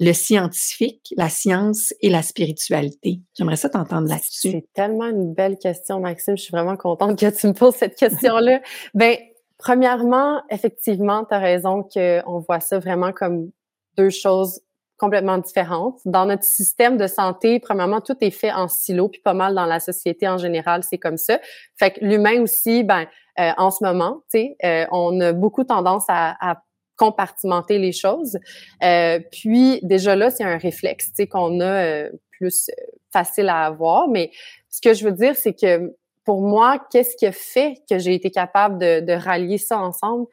Le 0.00 0.12
scientifique, 0.12 1.12
la 1.16 1.28
science 1.28 1.92
et 2.00 2.08
la 2.08 2.22
spiritualité. 2.22 3.20
J'aimerais 3.36 3.56
ça 3.56 3.68
t'entendre 3.68 4.08
là-dessus. 4.08 4.50
C'est 4.52 4.68
tellement 4.72 5.06
une 5.06 5.34
belle 5.34 5.58
question, 5.58 5.98
Maxime. 5.98 6.36
Je 6.36 6.42
suis 6.44 6.52
vraiment 6.52 6.76
contente 6.76 7.18
que 7.18 7.30
tu 7.30 7.48
me 7.48 7.52
poses 7.52 7.74
cette 7.74 7.96
question-là. 7.96 8.60
ben, 8.94 9.16
premièrement, 9.58 10.40
effectivement, 10.50 11.24
tu 11.24 11.34
as 11.34 11.40
raison 11.40 11.82
qu'on 11.82 12.38
voit 12.38 12.60
ça 12.60 12.78
vraiment 12.78 13.12
comme 13.12 13.50
deux 13.96 14.10
choses 14.10 14.60
complètement 14.98 15.38
différentes. 15.38 16.00
Dans 16.04 16.26
notre 16.26 16.42
système 16.42 16.96
de 16.96 17.06
santé, 17.06 17.60
premièrement, 17.60 18.00
tout 18.00 18.16
est 18.20 18.30
fait 18.30 18.52
en 18.52 18.68
silo, 18.68 19.08
puis 19.08 19.20
pas 19.20 19.34
mal 19.34 19.54
dans 19.54 19.64
la 19.64 19.80
société 19.80 20.28
en 20.28 20.38
général, 20.38 20.82
c'est 20.82 20.98
comme 20.98 21.16
ça. 21.16 21.38
Fait 21.76 21.92
que 21.92 22.04
l'humain 22.04 22.42
aussi, 22.42 22.82
ben, 22.82 23.06
euh, 23.38 23.50
en 23.56 23.70
ce 23.70 23.84
moment, 23.84 24.22
tu 24.30 24.40
sais, 24.40 24.56
euh, 24.64 24.86
on 24.90 25.20
a 25.20 25.32
beaucoup 25.32 25.64
tendance 25.64 26.04
à, 26.08 26.36
à 26.40 26.62
compartimenter 26.96 27.78
les 27.78 27.92
choses. 27.92 28.38
Euh, 28.82 29.20
puis 29.30 29.78
déjà 29.82 30.16
là, 30.16 30.30
c'est 30.30 30.44
un 30.44 30.58
réflexe, 30.58 31.06
tu 31.06 31.14
sais, 31.14 31.26
qu'on 31.28 31.60
a 31.60 31.64
euh, 31.64 32.10
plus 32.32 32.70
facile 33.12 33.48
à 33.48 33.66
avoir. 33.66 34.08
Mais 34.08 34.32
ce 34.68 34.80
que 34.80 34.92
je 34.94 35.04
veux 35.04 35.12
dire, 35.12 35.36
c'est 35.36 35.54
que 35.54 35.94
pour 36.24 36.42
moi, 36.42 36.84
qu'est-ce 36.90 37.16
qui 37.16 37.24
a 37.24 37.32
fait 37.32 37.76
que 37.88 37.98
j'ai 37.98 38.14
été 38.14 38.30
capable 38.30 38.78
de, 38.78 39.00
de 39.00 39.12
rallier 39.12 39.58
ça 39.58 39.78
ensemble? 39.78 40.26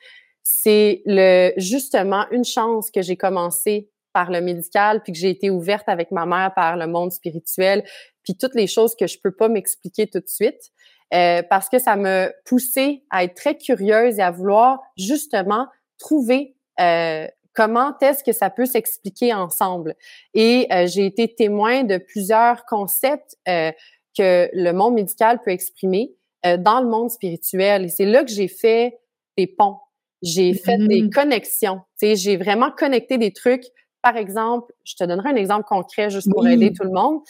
C'est 0.44 1.02
le 1.06 1.54
justement 1.58 2.26
une 2.32 2.44
chance 2.44 2.92
que 2.92 3.02
j'ai 3.02 3.16
commencé 3.16 3.90
par 4.16 4.32
le 4.32 4.40
médical, 4.40 5.04
puis 5.04 5.12
que 5.12 5.20
j'ai 5.20 5.30
été 5.30 5.50
ouverte 5.50 5.90
avec 5.90 6.10
ma 6.10 6.26
mère 6.26 6.54
par 6.56 6.78
le 6.78 6.88
monde 6.88 7.12
spirituel, 7.12 7.84
puis 8.24 8.34
toutes 8.38 8.56
les 8.56 8.66
choses 8.66 8.96
que 8.96 9.08
je 9.08 9.20
peux 9.20 9.34
pas 9.34 9.50
m'expliquer 9.50 10.08
tout 10.08 10.22
de 10.22 10.28
suite, 10.30 10.72
euh, 11.14 11.44
parce 11.50 11.68
que 11.68 11.80
ça 11.80 11.98
m'a 11.98 12.30
poussée 12.46 13.04
à 13.10 13.26
être 13.26 13.36
très 13.36 13.58
curieuse 13.58 14.18
et 14.18 14.22
à 14.22 14.32
vouloir 14.32 14.80
justement 14.98 15.68
trouver 15.98 16.56
euh, 16.80 17.28
comment 17.54 17.94
est-ce 18.00 18.24
que 18.24 18.32
ça 18.32 18.50
peut 18.50 18.66
s'expliquer 18.66 19.34
ensemble. 19.34 19.96
Et 20.34 20.66
euh, 20.72 20.88
j'ai 20.88 21.06
été 21.06 21.36
témoin 21.36 21.84
de 21.84 21.98
plusieurs 21.98 22.66
concepts 22.66 23.36
que 23.46 24.50
le 24.54 24.72
monde 24.72 24.94
médical 24.94 25.42
peut 25.44 25.52
exprimer 25.52 26.16
dans 26.60 26.80
le 26.80 26.88
monde 26.88 27.10
spirituel. 27.12 27.84
Et 27.84 27.90
c'est 27.90 28.06
là 28.06 28.24
que 28.24 28.32
j'ai 28.32 28.48
fait 28.48 28.98
des 29.38 29.48
ponts. 29.48 29.78
J'ai 30.22 30.54
fait 30.54 30.78
des 30.78 31.04
mmh. 31.04 31.10
connexions. 31.10 31.82
J'ai 32.02 32.38
vraiment 32.38 32.72
connecté 32.72 33.18
des 33.18 33.34
trucs 33.34 33.66
par 34.06 34.18
exemple, 34.18 34.72
je 34.84 34.94
te 34.94 35.04
donnerai 35.04 35.30
un 35.30 35.36
exemple 35.36 35.66
concret 35.68 36.12
juste 36.12 36.30
pour 36.32 36.48
aider 36.48 36.72
tout 36.72 36.84
le 36.84 36.92
monde. 36.92 37.22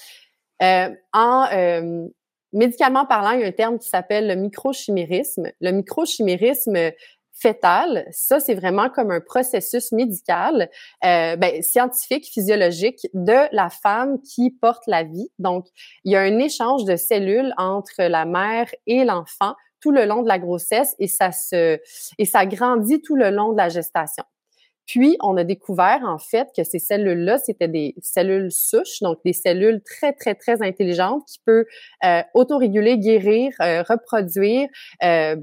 Euh, 0.61 0.89
en 1.13 1.45
euh, 1.53 2.05
médicalement 2.51 3.05
parlant, 3.05 3.31
il 3.31 3.39
y 3.39 3.43
a 3.45 3.47
un 3.47 3.51
terme 3.53 3.79
qui 3.79 3.87
s'appelle 3.87 4.27
le 4.27 4.35
microchimérisme. 4.35 5.49
Le 5.61 5.71
microchimérisme 5.71 6.91
fœtal, 7.31 8.05
ça 8.11 8.41
c'est 8.41 8.55
vraiment 8.55 8.89
comme 8.89 9.09
un 9.09 9.21
processus 9.21 9.93
médical, 9.93 10.69
euh, 11.05 11.37
ben, 11.37 11.61
scientifique, 11.61 12.25
physiologique 12.25 13.07
de 13.13 13.47
la 13.55 13.69
femme 13.69 14.21
qui 14.21 14.51
porte 14.51 14.83
la 14.87 15.03
vie. 15.03 15.29
Donc, 15.39 15.67
il 16.03 16.11
y 16.11 16.17
a 16.17 16.21
un 16.21 16.39
échange 16.39 16.83
de 16.83 16.97
cellules 16.97 17.53
entre 17.55 18.03
la 18.03 18.25
mère 18.25 18.67
et 18.85 19.05
l'enfant 19.05 19.55
tout 19.79 19.91
le 19.91 20.03
long 20.03 20.23
de 20.23 20.27
la 20.27 20.39
grossesse 20.39 20.93
et 20.99 21.07
ça 21.07 21.31
se 21.31 21.79
et 22.17 22.25
ça 22.25 22.45
grandit 22.45 23.01
tout 23.01 23.15
le 23.15 23.29
long 23.29 23.53
de 23.53 23.57
la 23.57 23.69
gestation. 23.69 24.25
Puis, 24.85 25.17
on 25.21 25.35
a 25.37 25.43
découvert, 25.43 26.01
en 26.05 26.19
fait, 26.19 26.49
que 26.55 26.63
ces 26.63 26.79
cellules-là, 26.79 27.39
c'était 27.39 27.67
des 27.67 27.95
cellules 28.01 28.51
souches, 28.51 29.01
donc 29.01 29.17
des 29.25 29.33
cellules 29.33 29.81
très, 29.83 30.13
très, 30.13 30.35
très 30.35 30.61
intelligentes 30.61 31.23
qui 31.27 31.39
peuvent 31.45 31.65
euh, 32.03 32.21
autoréguler, 32.35 32.97
guérir, 32.99 33.51
euh, 33.61 33.83
reproduire, 33.83 34.67
euh, 35.03 35.35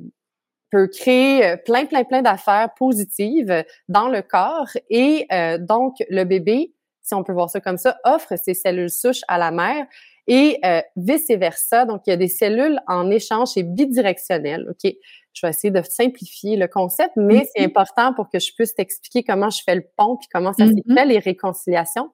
peut 0.70 0.88
créer 0.88 1.44
euh, 1.44 1.56
plein, 1.56 1.84
plein, 1.86 2.04
plein 2.04 2.22
d'affaires 2.22 2.70
positives 2.78 3.64
dans 3.88 4.08
le 4.08 4.22
corps. 4.22 4.70
Et 4.90 5.26
euh, 5.32 5.58
donc, 5.58 5.96
le 6.08 6.24
bébé, 6.24 6.72
si 7.02 7.14
on 7.14 7.24
peut 7.24 7.32
voir 7.32 7.50
ça 7.50 7.60
comme 7.60 7.78
ça, 7.78 7.98
offre 8.04 8.36
ses 8.36 8.54
cellules 8.54 8.90
souches 8.90 9.22
à 9.28 9.38
la 9.38 9.50
mère 9.50 9.86
et 10.28 10.58
euh, 10.64 10.80
vice-versa. 10.96 11.84
Donc, 11.84 12.02
il 12.06 12.10
y 12.10 12.12
a 12.12 12.16
des 12.16 12.28
cellules 12.28 12.80
en 12.86 13.10
échange, 13.10 13.48
c'est 13.54 13.64
bidirectionnel. 13.64 14.66
OK? 14.70 14.92
Je 15.32 15.46
vais 15.46 15.50
essayer 15.50 15.70
de 15.70 15.82
simplifier 15.82 16.56
le 16.56 16.68
concept, 16.68 17.12
mais 17.16 17.48
c'est 17.54 17.62
mm-hmm. 17.62 17.66
important 17.66 18.14
pour 18.14 18.28
que 18.28 18.38
je 18.38 18.52
puisse 18.54 18.74
t'expliquer 18.74 19.22
comment 19.22 19.50
je 19.50 19.62
fais 19.64 19.74
le 19.74 19.84
pont 19.96 20.16
puis 20.16 20.28
comment 20.32 20.52
ça 20.52 20.66
s'est 20.66 20.72
mm-hmm. 20.72 20.94
fait, 20.94 21.04
les 21.06 21.18
réconciliations. 21.18 22.10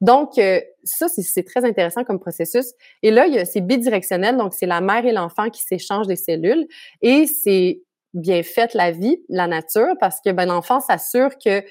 Donc, 0.00 0.38
euh, 0.38 0.60
ça, 0.84 1.08
c'est 1.08 1.42
très 1.42 1.64
intéressant 1.64 2.04
comme 2.04 2.18
processus. 2.18 2.72
Et 3.02 3.10
là, 3.10 3.26
c'est 3.44 3.60
bidirectionnel, 3.60 4.36
donc 4.36 4.54
c'est 4.54 4.66
la 4.66 4.80
mère 4.80 5.04
et 5.04 5.12
l'enfant 5.12 5.50
qui 5.50 5.62
s'échangent 5.62 6.06
des 6.06 6.16
cellules. 6.16 6.66
Et 7.02 7.26
c'est 7.26 7.82
bien 8.14 8.42
fait 8.42 8.74
la 8.74 8.90
vie, 8.90 9.18
la 9.28 9.46
nature, 9.46 9.94
parce 10.00 10.20
que 10.24 10.30
ben, 10.30 10.46
l'enfant 10.46 10.80
s'assure 10.80 11.30
que 11.42 11.62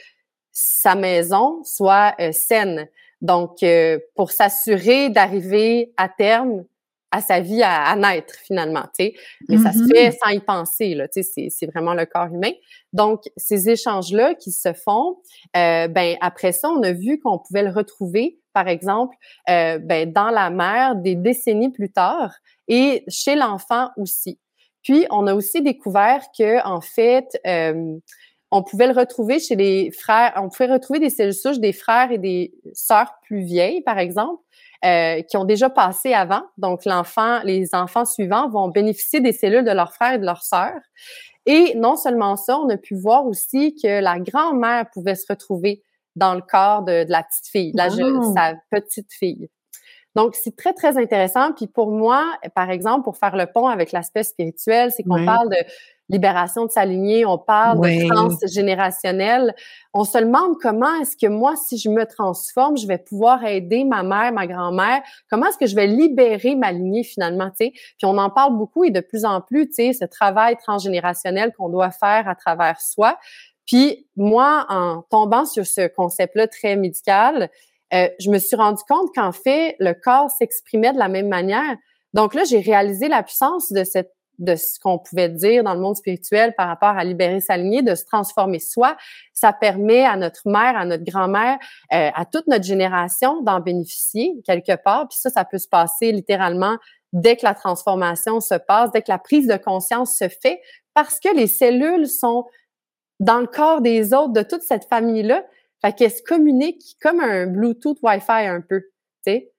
sa 0.52 0.96
maison 0.96 1.64
soit 1.64 2.16
euh, 2.20 2.32
saine. 2.32 2.88
Donc, 3.22 3.64
euh, 3.64 4.00
pour 4.16 4.32
s'assurer 4.32 5.10
d'arriver 5.10 5.94
à 5.98 6.10
terme 6.10 6.66
à 7.12 7.22
sa 7.22 7.40
vie 7.40 7.62
à, 7.64 7.96
naître 7.96 8.36
finalement, 8.44 8.84
tu 8.98 9.06
sais. 9.06 9.14
Mais 9.48 9.58
ça 9.58 9.72
se 9.72 9.80
mm-hmm. 9.80 9.96
fait 9.96 10.18
sans 10.22 10.30
y 10.30 10.40
penser, 10.40 10.94
là, 10.94 11.08
tu 11.08 11.24
sais, 11.24 11.48
c'est 11.50 11.66
vraiment 11.68 11.94
le 11.94 12.06
corps 12.06 12.28
humain. 12.34 12.52
Donc, 12.94 13.24
ces 13.38 13.70
échanges-là 13.70 14.36
qui 14.36 14.52
se 14.52 14.74
font, 14.74 15.18
euh, 15.56 15.88
ben 15.88 16.18
après 16.22 16.52
ça, 16.52 16.70
on 16.70 16.84
a 16.84 16.92
vu 16.92 17.20
qu'on 17.20 17.40
pouvait 17.40 17.64
le 17.64 17.72
retrouver, 17.72 18.40
par 18.54 18.68
exemple, 18.68 19.16
euh, 19.50 19.80
ben, 19.80 20.12
dans 20.12 20.30
la 20.30 20.50
mère 20.50 20.96
des 20.96 21.16
décennies 21.16 21.72
plus 21.72 21.92
tard 21.92 22.34
et 22.68 23.04
chez 23.08 23.36
l'enfant 23.36 23.90
aussi. 23.98 24.40
Puis, 24.84 25.06
on 25.10 25.28
a 25.28 25.34
aussi 25.34 25.62
découvert 25.62 26.24
que, 26.38 26.66
en 26.66 26.82
fait, 26.82 27.40
euh, 27.46 27.98
on 28.52 28.64
pouvait 28.64 28.88
le 28.88 28.94
retrouver 28.94 29.40
chez 29.40 29.56
les 29.56 29.92
frères, 29.92 30.34
on 30.38 30.50
pouvait 30.50 30.72
retrouver 30.72 31.00
des 31.00 31.10
cellules 31.10 31.34
souches 31.34 31.60
des 31.60 31.74
frères 31.74 32.12
et 32.12 32.18
des 32.18 32.54
sœurs 32.74 33.14
plus 33.24 33.42
vieilles, 33.42 33.82
par 33.82 34.00
exemple, 34.00 34.42
euh, 34.86 35.22
qui 35.24 35.38
ont 35.38 35.46
déjà 35.46 35.70
passé 35.70 36.14
avant. 36.14 36.44
Donc, 36.58 36.86
l'enfant, 36.86 37.42
les 37.44 37.74
enfants 37.74 38.06
suivants 38.06 38.50
vont 38.50 38.68
bénéficier 38.70 39.20
des 39.20 39.32
cellules 39.32 39.66
de 39.66 39.72
leurs 39.72 39.94
frères 39.94 40.14
et 40.14 40.20
de 40.20 40.26
leurs 40.26 40.44
sœurs. 40.44 40.82
Et 41.46 41.74
non 41.76 41.96
seulement 41.96 42.36
ça, 42.36 42.58
on 42.60 42.70
a 42.70 42.78
pu 42.78 42.96
voir 42.96 43.26
aussi 43.26 43.76
que 43.82 44.02
la 44.02 44.20
grand-mère 44.20 44.86
pouvait 44.92 45.16
se 45.16 45.26
retrouver 45.30 45.82
dans 46.16 46.34
le 46.34 46.42
corps 46.42 46.84
de, 46.84 47.06
la 47.08 47.24
petite 47.24 47.48
fille, 47.48 47.72
la, 47.74 47.90
sa 47.90 48.56
petite 48.72 49.12
fille. 49.14 49.50
Donc, 50.18 50.34
c'est 50.34 50.56
très, 50.56 50.74
très 50.74 50.98
intéressant. 50.98 51.54
Puis 51.54 51.68
pour 51.68 51.92
moi, 51.92 52.26
par 52.56 52.72
exemple, 52.72 53.04
pour 53.04 53.18
faire 53.18 53.36
le 53.36 53.46
pont 53.46 53.68
avec 53.68 53.92
l'aspect 53.92 54.24
spirituel, 54.24 54.92
c'est 54.92 55.04
qu'on 55.04 55.24
parle 55.24 55.50
de 55.50 55.58
libération 56.10 56.66
de 56.66 56.72
sa 56.72 56.86
lignée, 56.86 57.24
on 57.24 57.38
parle 57.38 57.82
de 57.82 58.10
transgénérationnel. 58.10 59.54
On 59.94 60.06
se 60.06 60.18
demande 60.18 60.58
comment 60.60 60.92
est-ce 61.02 61.16
que 61.16 61.28
moi, 61.28 61.56
si 61.56 61.78
je 61.78 61.90
me 61.90 62.06
transforme, 62.06 62.78
je 62.78 62.88
vais 62.88 62.98
pouvoir 62.98 63.46
aider 63.46 63.84
ma 63.84 64.02
mère, 64.02 64.32
ma 64.32 64.48
grand-mère? 64.48 65.02
Comment 65.30 65.46
est-ce 65.50 65.60
que 65.60 65.68
je 65.68 65.76
vais 65.76 65.86
libérer 65.86 66.56
ma 66.56 66.72
lignée 66.72 67.04
finalement, 67.04 67.50
tu 67.52 67.68
sais? 67.68 67.72
Puis 67.72 68.06
on 68.06 68.18
en 68.18 68.32
parle 68.32 68.58
beaucoup 68.58 68.86
et 68.86 68.90
de 68.90 69.02
plus 69.02 69.24
en 69.24 69.40
plus, 69.42 69.68
tu 69.68 69.74
sais, 69.76 69.94
ce 69.94 70.06
travail 70.06 70.58
transgénérationnel 70.58 71.54
qu'on 71.54 71.70
doit 71.70 71.92
faire 71.92 72.28
à 72.28 72.34
travers 72.34 72.82
soi. 72.82 73.20
Puis 73.68 74.08
moi, 74.16 74.66
en 74.70 75.04
tombant 75.12 75.46
sur 75.46 75.68
ce 75.68 75.88
concept-là 75.88 76.48
très 76.48 76.76
médical, 76.76 77.52
euh, 77.94 78.10
je 78.20 78.30
me 78.30 78.38
suis 78.38 78.56
rendu 78.56 78.82
compte 78.88 79.10
qu'en 79.16 79.32
fait, 79.32 79.76
le 79.80 79.94
corps 79.94 80.30
s'exprimait 80.32 80.94
de 80.94 80.98
la 80.98 81.08
même 81.08 81.28
manière. 81.28 81.76
Donc 82.14 82.34
là, 82.34 82.44
j'ai 82.44 82.60
réalisé 82.60 83.08
la 83.08 83.24
puissance 83.24 83.72
de 83.72 83.84
cette 83.84 84.14
de 84.40 84.56
ce 84.56 84.80
qu'on 84.80 85.00
pouvait 85.00 85.30
dire 85.30 85.64
dans 85.64 85.74
le 85.74 85.80
monde 85.80 85.96
spirituel 85.96 86.54
par 86.56 86.68
rapport 86.68 86.90
à 86.90 87.04
libérer 87.04 87.42
sa 87.42 87.58
lignée, 87.58 87.82
de 87.82 87.96
se 87.96 88.06
transformer 88.06 88.60
soi. 88.60 88.96
Ça 89.34 89.52
permet 89.52 90.06
à 90.06 90.16
notre 90.16 90.42
mère, 90.46 90.78
à 90.78 90.86
notre 90.86 91.04
grand-mère, 91.04 91.58
euh, 91.94 92.10
à 92.14 92.26
toute 92.26 92.48
notre 92.48 92.64
génération 92.64 93.42
d'en 93.42 93.60
bénéficier 93.60 94.36
quelque 94.46 94.76
part. 94.76 95.08
Puis 95.08 95.18
ça, 95.20 95.30
ça 95.30 95.46
peut 95.46 95.58
se 95.58 95.68
passer 95.68 96.12
littéralement 96.12 96.78
dès 97.14 97.36
que 97.36 97.46
la 97.46 97.56
transformation 97.56 98.40
se 98.40 98.56
passe, 98.56 98.92
dès 98.92 99.02
que 99.02 99.12
la 99.12 99.18
prise 99.18 99.48
de 99.48 99.58
conscience 99.58 100.16
se 100.18 100.28
fait, 100.28 100.62
parce 100.94 101.20
que 101.20 101.34
les 101.36 101.48
cellules 101.48 102.08
sont 102.08 102.46
dans 103.20 103.40
le 103.40 103.48
corps 103.48 103.82
des 103.82 104.14
autres, 104.14 104.34
de 104.34 104.44
toute 104.44 104.62
cette 104.62 104.86
famille-là. 104.86 105.44
Fait 105.82 105.94
qu'elles 105.94 106.12
se 106.12 106.24
communiquent 106.24 106.96
comme 107.02 107.20
un 107.20 107.48
Bluetooth 107.48 107.98
Wi-Fi 108.02 108.48
un 108.48 108.62
peu, 108.62 108.82
tu 108.82 108.88
sais. 109.26 109.52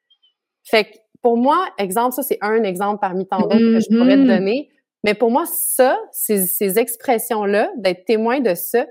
Fait 0.65 0.85
que 0.85 0.97
pour 1.23 1.37
moi, 1.37 1.69
exemple, 1.79 2.15
ça, 2.15 2.23
c'est 2.23 2.39
un 2.41 2.63
exemple 2.63 3.01
parmi 3.01 3.27
tant 3.27 3.41
d'autres 3.41 3.57
que 3.57 3.81
je 3.81 3.89
pourrais 3.89 4.17
te 4.17 4.21
mm-hmm. 4.21 4.27
donner. 4.27 4.71
Mais 5.05 5.15
pour 5.15 5.31
moi, 5.31 5.45
ça, 5.47 5.99
ces, 6.13 6.47
ces 6.47 6.79
expressions-là, 6.79 7.71
d'être 7.77 8.05
témoin 8.05 8.41
de 8.41 8.55
ça, 8.55 8.87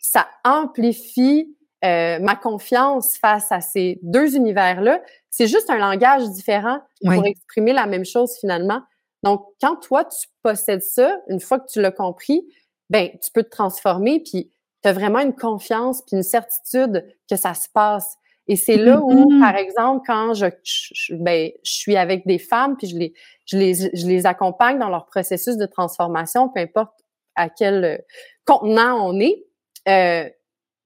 ça 0.00 0.28
amplifie 0.44 1.54
euh, 1.84 2.18
ma 2.18 2.34
confiance 2.34 3.18
face 3.18 3.52
à 3.52 3.60
ces 3.60 3.98
deux 4.02 4.36
univers-là. 4.36 5.02
C'est 5.30 5.46
juste 5.46 5.68
un 5.68 5.78
langage 5.78 6.28
différent 6.30 6.78
pour 7.04 7.24
exprimer 7.26 7.72
la 7.72 7.86
même 7.86 8.04
chose 8.04 8.36
finalement. 8.40 8.80
Donc, 9.22 9.44
quand 9.60 9.76
toi, 9.76 10.04
tu 10.04 10.28
possèdes 10.42 10.82
ça, 10.82 11.18
une 11.28 11.40
fois 11.40 11.58
que 11.58 11.66
tu 11.70 11.80
l'as 11.80 11.90
compris, 11.90 12.46
ben, 12.90 13.10
tu 13.22 13.30
peux 13.32 13.42
te 13.42 13.50
transformer, 13.50 14.20
puis 14.20 14.50
tu 14.84 14.88
as 14.88 14.92
vraiment 14.92 15.20
une 15.20 15.34
confiance, 15.34 16.02
puis 16.02 16.16
une 16.16 16.22
certitude 16.22 17.06
que 17.28 17.36
ça 17.36 17.54
se 17.54 17.68
passe. 17.72 18.18
Et 18.48 18.56
c'est 18.56 18.76
là 18.76 19.00
où, 19.00 19.30
mm-hmm. 19.30 19.40
par 19.40 19.56
exemple, 19.56 20.04
quand 20.06 20.34
je, 20.34 20.44
je, 20.62 21.14
ben, 21.14 21.50
je 21.64 21.72
suis 21.72 21.96
avec 21.96 22.26
des 22.26 22.38
femmes, 22.38 22.76
puis 22.76 22.88
je 22.88 22.98
les, 22.98 23.14
je, 23.46 23.56
les, 23.56 23.74
je 23.74 24.06
les 24.06 24.26
accompagne 24.26 24.78
dans 24.78 24.90
leur 24.90 25.06
processus 25.06 25.56
de 25.56 25.64
transformation, 25.64 26.50
peu 26.50 26.60
importe 26.60 26.92
à 27.34 27.48
quel 27.48 27.84
euh, 27.84 27.96
contenant 28.44 29.08
on 29.08 29.18
est, 29.20 29.46
euh, 29.88 30.28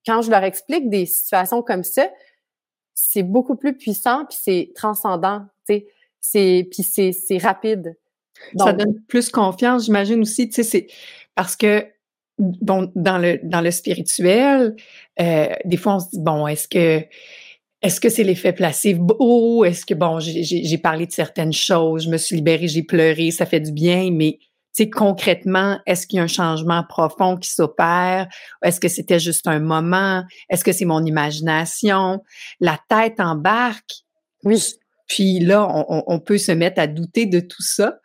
quand 0.07 0.23
je 0.23 0.31
leur 0.31 0.45
explique 0.45 0.89
des 0.89 1.05
situations 1.05 1.63
comme 1.63 1.83
ça, 1.83 2.09
c'est 2.95 3.25
beaucoup 3.25 3.57
plus 3.57 3.77
puissant, 3.77 4.27
puis 4.27 4.39
c'est 4.41 4.73
transcendant, 4.77 5.41
tu 5.67 5.75
sais, 5.75 5.87
c'est, 6.21 6.69
puis 6.71 6.85
c'est, 6.85 7.11
c'est 7.11 7.39
rapide. 7.39 7.97
ça 8.57 8.73
donne 8.73 9.01
plus 9.09 9.29
confiance, 9.31 9.87
j'imagine 9.87 10.21
aussi, 10.21 10.49
tu 10.49 10.55
sais, 10.55 10.63
c'est 10.63 10.87
parce 11.35 11.57
que 11.57 11.85
bon, 12.39 12.91
dans 12.95 13.19
le 13.19 13.41
dans 13.43 13.61
le 13.61 13.71
spirituel, 13.71 14.75
euh, 15.21 15.49
des 15.65 15.77
fois 15.77 15.97
on 15.97 16.01
se 16.01 16.11
dit 16.13 16.21
bon, 16.21 16.47
est-ce 16.47 16.69
que 16.69 17.05
est-ce 17.81 18.01
que 18.01 18.09
c'est 18.09 18.25
l'effet 18.25 18.53
placebo? 18.53 19.65
Est-ce 19.65 19.87
que, 19.87 19.95
bon, 19.95 20.19
j'ai 20.19 20.79
parlé 20.79 21.07
de 21.07 21.13
certaines 21.13 21.53
choses, 21.53 22.07
je 22.07 22.11
me 22.11 22.17
suis 22.17 22.35
libérée, 22.35 22.67
j'ai 22.67 22.83
pleuré, 22.83 23.31
ça 23.31 23.47
fait 23.47 23.61
du 23.61 23.71
bien, 23.71 24.11
mais 24.11 24.41
concrètement, 24.87 25.79
est-ce 25.87 26.07
qu'il 26.07 26.19
y 26.19 26.21
a 26.21 26.23
un 26.23 26.29
changement 26.29 26.85
profond 26.89 27.37
qui 27.37 27.51
s'opère? 27.51 28.29
Est-ce 28.63 28.81
que 28.81 28.89
c'était 28.89 29.19
juste 29.19 29.47
un 29.47 29.59
moment? 29.59 30.23
Est-ce 30.49 30.65
que 30.65 30.73
c'est 30.73 30.85
mon 30.85 31.05
imagination? 31.05 32.23
La 32.61 32.79
tête 32.89 33.19
embarque. 33.19 34.05
Oui. 34.45 34.63
Puis 35.09 35.41
là, 35.41 35.67
on, 35.89 36.21
peut 36.21 36.37
se 36.37 36.53
mettre 36.53 36.79
à 36.81 36.87
douter 36.87 37.25
de 37.25 37.41
tout 37.41 37.63
ça. 37.63 37.99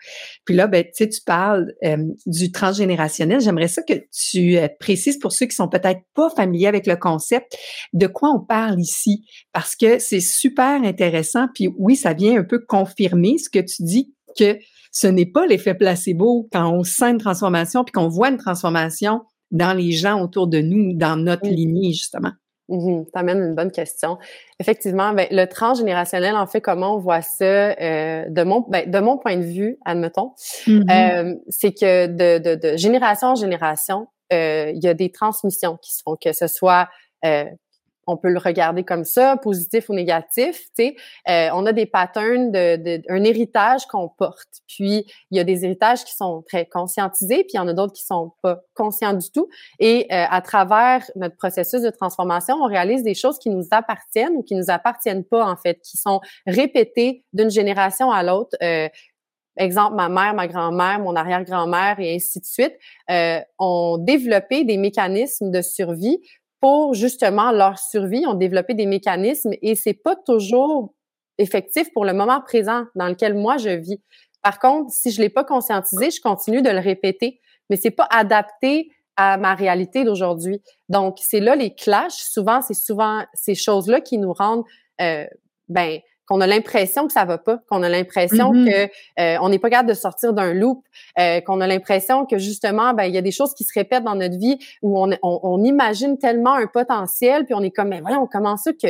Puis 0.46 0.56
là, 0.56 0.68
ben, 0.68 0.84
tu 0.86 0.92
sais, 0.94 1.10
tu 1.10 1.20
parles 1.22 1.74
euh, 1.84 1.98
du 2.26 2.52
transgénérationnel. 2.52 3.42
J'aimerais 3.42 3.68
ça 3.68 3.82
que 3.84 3.94
tu 4.12 4.58
euh, 4.58 4.70
précises 4.80 5.20
pour 5.20 5.34
ceux 5.34 5.48
qui 5.48 5.56
sont 5.56 5.68
peut-être 5.68 6.00
pas 6.16 6.30
familiers 6.30 6.68
avec 6.68 6.88
le 6.88 6.96
concept, 6.96 7.58
de 7.92 8.08
quoi 8.08 8.30
on 8.30 8.40
parle 8.40 8.80
ici, 8.80 9.26
parce 9.52 9.76
que 9.76 10.00
c'est 10.00 10.22
super 10.22 10.82
intéressant. 10.82 11.48
Puis 11.54 11.68
oui, 11.78 11.98
ça 11.98 12.14
vient 12.14 12.40
un 12.40 12.44
peu 12.46 12.60
confirmer 12.60 13.38
ce 13.38 13.50
que 13.50 13.60
tu 13.60 13.84
dis 13.84 14.14
que 14.40 14.58
ce 14.94 15.08
n'est 15.08 15.26
pas 15.26 15.46
l'effet 15.46 15.76
placebo 15.76 16.48
quand 16.54 16.72
on 16.72 16.84
sent 16.84 17.12
une 17.12 17.18
transformation 17.18 17.84
puis 17.84 17.92
qu'on 17.92 18.08
voit 18.08 18.30
une 18.30 18.38
transformation 18.38 19.22
dans 19.52 19.74
les 19.74 19.92
gens 19.92 20.22
autour 20.22 20.48
de 20.48 20.60
nous, 20.60 20.94
dans 20.96 21.18
notre 21.18 21.48
lignée, 21.48 21.92
justement. 21.92 22.32
Mmh, 22.74 23.06
T'amènes 23.14 23.44
une 23.44 23.56
bonne 23.56 23.72
question. 23.72 24.18
Effectivement, 24.60 25.14
ben, 25.14 25.28
le 25.30 25.46
transgénérationnel, 25.46 26.36
en 26.36 26.48
fait, 26.48 26.60
comment 26.60 26.96
on 26.96 26.98
voit 26.98 27.22
ça 27.22 27.46
euh, 27.46 28.26
de 28.28 28.44
mon 28.44 28.62
ben, 28.62 28.90
de 28.90 29.00
mon 29.00 29.18
point 29.18 29.38
de 29.38 29.44
vue, 29.44 29.78
admettons, 29.86 30.32
mmh 30.66 30.82
euh, 30.90 31.36
c'est 31.50 31.74
que 31.74 32.08
de, 32.08 32.40
de, 32.40 32.56
de, 32.56 32.78
génération 32.78 33.30
en 33.30 33.36
génération, 33.36 34.08
euh, 34.34 34.72
il 34.74 34.84
y 34.84 34.88
a 34.88 34.96
des 34.96 35.12
transmissions 35.12 35.78
qui 35.78 35.94
se 35.94 36.02
font, 36.04 36.16
que 36.16 36.34
ce 36.34 36.48
soit 36.48 36.90
euh, 37.26 37.46
on 38.08 38.18
peut 38.18 38.30
le 38.30 38.40
regarder 38.40 38.84
comme 38.84 39.06
ça, 39.06 39.38
positif 39.38 39.90
ou 39.90 39.94
négatif. 39.94 40.66
Tu 40.78 40.86
sais, 40.86 40.96
euh, 41.30 41.50
on 41.54 41.66
a 41.66 41.72
des 41.72 41.86
patterns 41.86 42.52
de, 42.52 42.76
de 42.78 43.02
un 43.10 43.24
héritage 43.24 43.86
qu'on 43.86 44.10
porte. 44.10 44.62
Puis 44.68 45.06
il 45.32 45.38
y 45.38 45.40
a 45.40 45.44
des 45.44 45.66
héritages 45.66 46.04
qui 46.04 46.16
sont 46.16 46.44
très 46.48 46.66
conscientisés, 46.66 47.44
puis 47.44 47.54
il 47.54 47.58
y 47.58 47.60
en 47.60 47.68
a 47.68 47.74
d'autres 47.74 47.94
qui 47.94 48.04
sont 48.04 48.34
pas 48.42 48.62
conscients 48.74 49.14
du 49.14 49.30
tout. 49.32 49.50
Et 49.80 50.08
euh, 50.12 50.26
à 50.30 50.42
travers 50.42 51.10
notre 51.16 51.36
processus 51.38 51.82
de 51.82 51.90
transformation, 51.90 52.56
on 52.56 52.68
réalise 52.68 53.04
des 53.04 53.14
choses 53.14 53.40
qui 53.40 53.50
nous 53.50 53.68
appartiennent 53.72 54.36
ou 54.36 54.44
qui 54.44 54.56
nous 54.56 54.70
appartiennent 54.70 55.24
pas 55.24 55.46
en 55.46 55.56
fait, 55.56 55.80
qui 55.82 55.98
sont 55.98 56.22
répétées 56.46 57.24
d'une 57.34 57.50
génération 57.50 58.12
à 58.12 58.24
l'autre. 58.24 58.56
Euh, 58.62 58.88
exemple, 59.58 59.96
ma 59.96 60.10
mère, 60.10 60.34
ma 60.34 60.48
grand-mère, 60.48 61.00
mon 61.00 61.16
arrière-grand-mère 61.16 62.00
et 62.00 62.16
ainsi 62.16 62.40
de 62.40 62.46
suite, 62.46 62.74
euh, 63.10 63.40
ont 63.60 63.98
développé 63.98 64.64
des 64.64 64.78
mécanismes 64.78 65.52
de 65.52 65.62
survie 65.62 66.20
pour 66.64 66.94
justement 66.94 67.52
leur 67.52 67.78
survie, 67.78 68.26
ont 68.26 68.36
développé 68.36 68.74
des 68.74 68.86
mécanismes 68.86 69.52
et 69.62 69.76
c'est 69.76 69.94
pas 69.94 70.16
toujours 70.16 70.94
effectif 71.38 71.92
pour 71.92 72.06
le 72.06 72.14
moment 72.14 72.40
présent 72.40 72.86
dans 72.96 73.10
lequel 73.10 73.34
moi 73.34 73.58
je 73.58 73.72
vis. 73.72 74.02
Par 74.42 74.60
contre, 74.60 74.90
si 74.90 75.12
je 75.12 75.22
l'ai 75.22 75.28
pas 75.28 75.44
conscientisé, 75.44 76.10
je 76.10 76.22
continue 76.22 76.62
de 76.62 76.70
le 76.70 76.80
répéter, 76.80 77.42
mais 77.70 77.76
c'est 77.76 77.92
pas 77.92 78.08
adapté 78.10 78.92
à 79.18 79.36
ma 79.36 79.56
réalité 79.56 80.06
d'aujourd'hui. 80.06 80.62
Donc, 80.88 81.18
c'est 81.20 81.42
là 81.42 81.58
les 81.58 81.76
clashs. 81.76 82.14
Souvent, 82.32 82.62
c'est 82.62 82.74
souvent 82.74 83.26
ces 83.34 83.56
choses-là 83.56 84.00
qui 84.00 84.18
nous 84.18 84.32
rendent, 84.32 84.64
euh, 85.02 85.26
ben, 85.68 86.00
qu'on 86.28 86.42
a 86.42 86.48
l'impression 86.48 87.08
que 87.08 87.14
ça 87.14 87.26
va 87.26 87.38
pas, 87.38 87.60
qu'on 87.70 87.84
a 87.84 87.90
l'impression 87.90 88.54
mm-hmm. 88.54 88.72
que 88.72 88.92
euh, 89.22 89.38
on 89.42 89.50
n'est 89.50 89.60
pas 89.60 89.70
capable 89.70 89.90
de 89.90 89.94
sortir 89.94 90.34
d'un 90.34 90.54
loop, 90.54 90.84
euh, 91.20 91.42
qu'on 91.42 91.62
a 91.62 91.68
l'impression 91.68 92.26
que 92.26 92.38
justement, 92.38 92.94
ben 92.94 93.06
il 93.06 93.14
y 93.14 93.18
a 93.18 93.22
des 93.22 93.32
choses 93.32 93.54
qui 93.54 93.64
se 93.64 93.74
répètent 93.74 94.04
dans 94.04 94.16
notre 94.16 94.38
vie 94.38 94.58
où 94.82 95.00
on, 95.00 95.12
on, 95.22 95.40
on 95.44 95.64
imagine 95.64 96.18
tellement 96.18 96.54
un 96.54 96.68
potentiel, 96.68 97.46
puis 97.46 97.54
on 97.54 97.62
est 97.62 97.72
comme, 97.72 97.90
mais 97.90 98.02
voyons, 98.02 98.28
comment 98.32 98.58
ça 98.58 98.72
que 98.74 98.88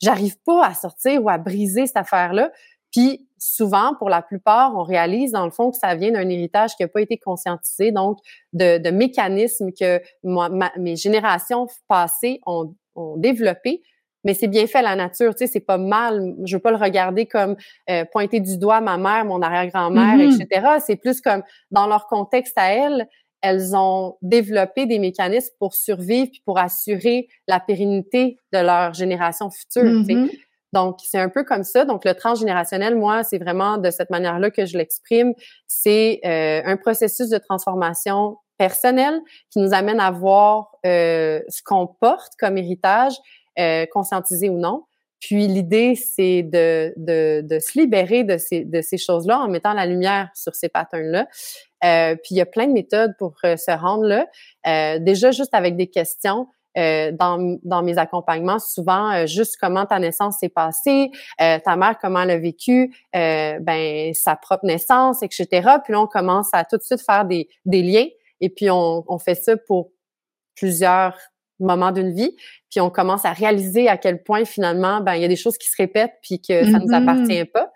j'arrive 0.00 0.36
pas 0.44 0.66
à 0.66 0.74
sortir 0.74 1.22
ou 1.24 1.28
à 1.28 1.38
briser 1.38 1.86
cette 1.86 1.96
affaire-là? 1.96 2.50
Puis 2.92 3.26
souvent, 3.38 3.94
pour 3.98 4.08
la 4.08 4.22
plupart, 4.22 4.76
on 4.76 4.84
réalise 4.84 5.32
dans 5.32 5.44
le 5.44 5.50
fond 5.50 5.70
que 5.70 5.76
ça 5.76 5.94
vient 5.94 6.12
d'un 6.12 6.28
héritage 6.28 6.76
qui 6.76 6.82
n'a 6.82 6.88
pas 6.88 7.00
été 7.00 7.18
conscientisé, 7.18 7.92
donc 7.92 8.18
de, 8.52 8.78
de 8.78 8.90
mécanismes 8.90 9.70
que 9.72 10.00
moi, 10.22 10.48
mes 10.78 10.96
générations 10.96 11.66
passées 11.88 12.40
ont, 12.46 12.74
ont 12.94 13.16
développé. 13.16 13.82
Mais 14.24 14.34
c'est 14.34 14.48
bien 14.48 14.66
fait 14.66 14.82
la 14.82 14.96
nature, 14.96 15.34
tu 15.34 15.46
sais, 15.46 15.52
c'est 15.52 15.60
pas 15.60 15.78
mal. 15.78 16.34
Je 16.44 16.56
veux 16.56 16.62
pas 16.62 16.70
le 16.70 16.76
regarder 16.76 17.26
comme 17.26 17.56
euh, 17.90 18.04
pointer 18.10 18.40
du 18.40 18.58
doigt 18.58 18.80
ma 18.80 18.96
mère, 18.96 19.24
mon 19.24 19.42
arrière-grand-mère, 19.42 20.16
mm-hmm. 20.16 20.42
etc. 20.42 20.66
C'est 20.84 20.96
plus 20.96 21.20
comme 21.20 21.42
dans 21.70 21.86
leur 21.86 22.06
contexte 22.06 22.56
à 22.56 22.72
elles, 22.72 23.06
elles 23.42 23.76
ont 23.76 24.16
développé 24.22 24.86
des 24.86 24.98
mécanismes 24.98 25.52
pour 25.58 25.74
survivre 25.74 26.30
puis 26.30 26.42
pour 26.46 26.58
assurer 26.58 27.28
la 27.46 27.60
pérennité 27.60 28.38
de 28.52 28.58
leur 28.58 28.94
génération 28.94 29.50
future. 29.50 29.84
Mm-hmm. 29.84 30.30
Donc, 30.72 30.98
c'est 31.04 31.20
un 31.20 31.28
peu 31.28 31.44
comme 31.44 31.62
ça. 31.62 31.84
Donc, 31.84 32.04
le 32.04 32.14
transgénérationnel, 32.14 32.96
moi, 32.96 33.22
c'est 33.22 33.38
vraiment 33.38 33.78
de 33.78 33.90
cette 33.90 34.10
manière-là 34.10 34.50
que 34.50 34.66
je 34.66 34.76
l'exprime. 34.76 35.32
C'est 35.68 36.20
euh, 36.24 36.62
un 36.64 36.76
processus 36.76 37.28
de 37.28 37.38
transformation 37.38 38.38
personnel 38.58 39.20
qui 39.50 39.60
nous 39.60 39.72
amène 39.72 40.00
à 40.00 40.10
voir 40.10 40.72
euh, 40.84 41.40
ce 41.48 41.62
qu'on 41.62 41.86
porte 41.86 42.32
comme 42.38 42.58
héritage, 42.58 43.14
euh, 43.58 43.86
ou 43.94 44.58
non. 44.58 44.84
Puis 45.24 45.46
l'idée, 45.46 45.94
c'est 45.94 46.42
de, 46.42 46.92
de, 46.98 47.40
de, 47.42 47.58
se 47.58 47.78
libérer 47.78 48.24
de 48.24 48.36
ces, 48.36 48.64
de 48.64 48.82
ces 48.82 48.98
choses-là 48.98 49.40
en 49.40 49.48
mettant 49.48 49.72
la 49.72 49.86
lumière 49.86 50.28
sur 50.34 50.54
ces 50.54 50.68
patterns-là. 50.68 51.28
Euh, 51.84 52.14
puis 52.16 52.34
il 52.34 52.36
y 52.36 52.42
a 52.42 52.46
plein 52.46 52.66
de 52.66 52.72
méthodes 52.72 53.14
pour 53.18 53.34
euh, 53.44 53.56
se 53.56 53.70
rendre 53.70 54.04
là. 54.04 54.26
Euh, 54.66 54.98
déjà, 54.98 55.30
juste 55.30 55.54
avec 55.54 55.76
des 55.76 55.86
questions. 55.86 56.48
Euh, 56.76 57.12
dans, 57.12 57.56
dans 57.62 57.84
mes 57.84 57.98
accompagnements, 57.98 58.58
souvent 58.58 59.26
juste 59.26 59.56
comment 59.60 59.86
ta 59.86 60.00
naissance 60.00 60.40
s'est 60.40 60.48
passée, 60.48 61.12
ta 61.38 61.76
mère 61.76 61.96
comment 62.02 62.22
elle 62.22 62.32
a 62.32 62.38
vécu, 62.38 62.92
ben 63.12 64.12
sa 64.12 64.34
propre 64.34 64.66
naissance, 64.66 65.22
etc. 65.22 65.46
Puis 65.84 65.92
là, 65.92 66.00
on 66.00 66.08
commence 66.08 66.48
à 66.52 66.64
tout 66.64 66.76
de 66.76 66.82
suite 66.82 67.00
faire 67.00 67.26
des, 67.26 67.48
des 67.64 67.80
liens 67.80 68.06
et 68.40 68.48
puis 68.48 68.70
on, 68.70 69.04
on 69.06 69.18
fait 69.20 69.36
ça 69.36 69.56
pour 69.56 69.92
plusieurs 70.56 71.16
moments 71.60 71.92
d'une 71.92 72.12
vie, 72.12 72.36
puis 72.70 72.80
on 72.80 72.90
commence 72.90 73.24
à 73.24 73.32
réaliser 73.32 73.88
à 73.88 73.96
quel 73.96 74.22
point 74.22 74.44
finalement, 74.44 75.00
ben 75.00 75.14
il 75.14 75.22
y 75.22 75.24
a 75.24 75.28
des 75.28 75.36
choses 75.36 75.56
qui 75.56 75.68
se 75.68 75.76
répètent 75.78 76.14
puis 76.22 76.40
que 76.40 76.64
ça 76.64 76.78
nous 76.78 76.88
mm-hmm. 76.88 77.08
appartient 77.08 77.44
pas. 77.44 77.70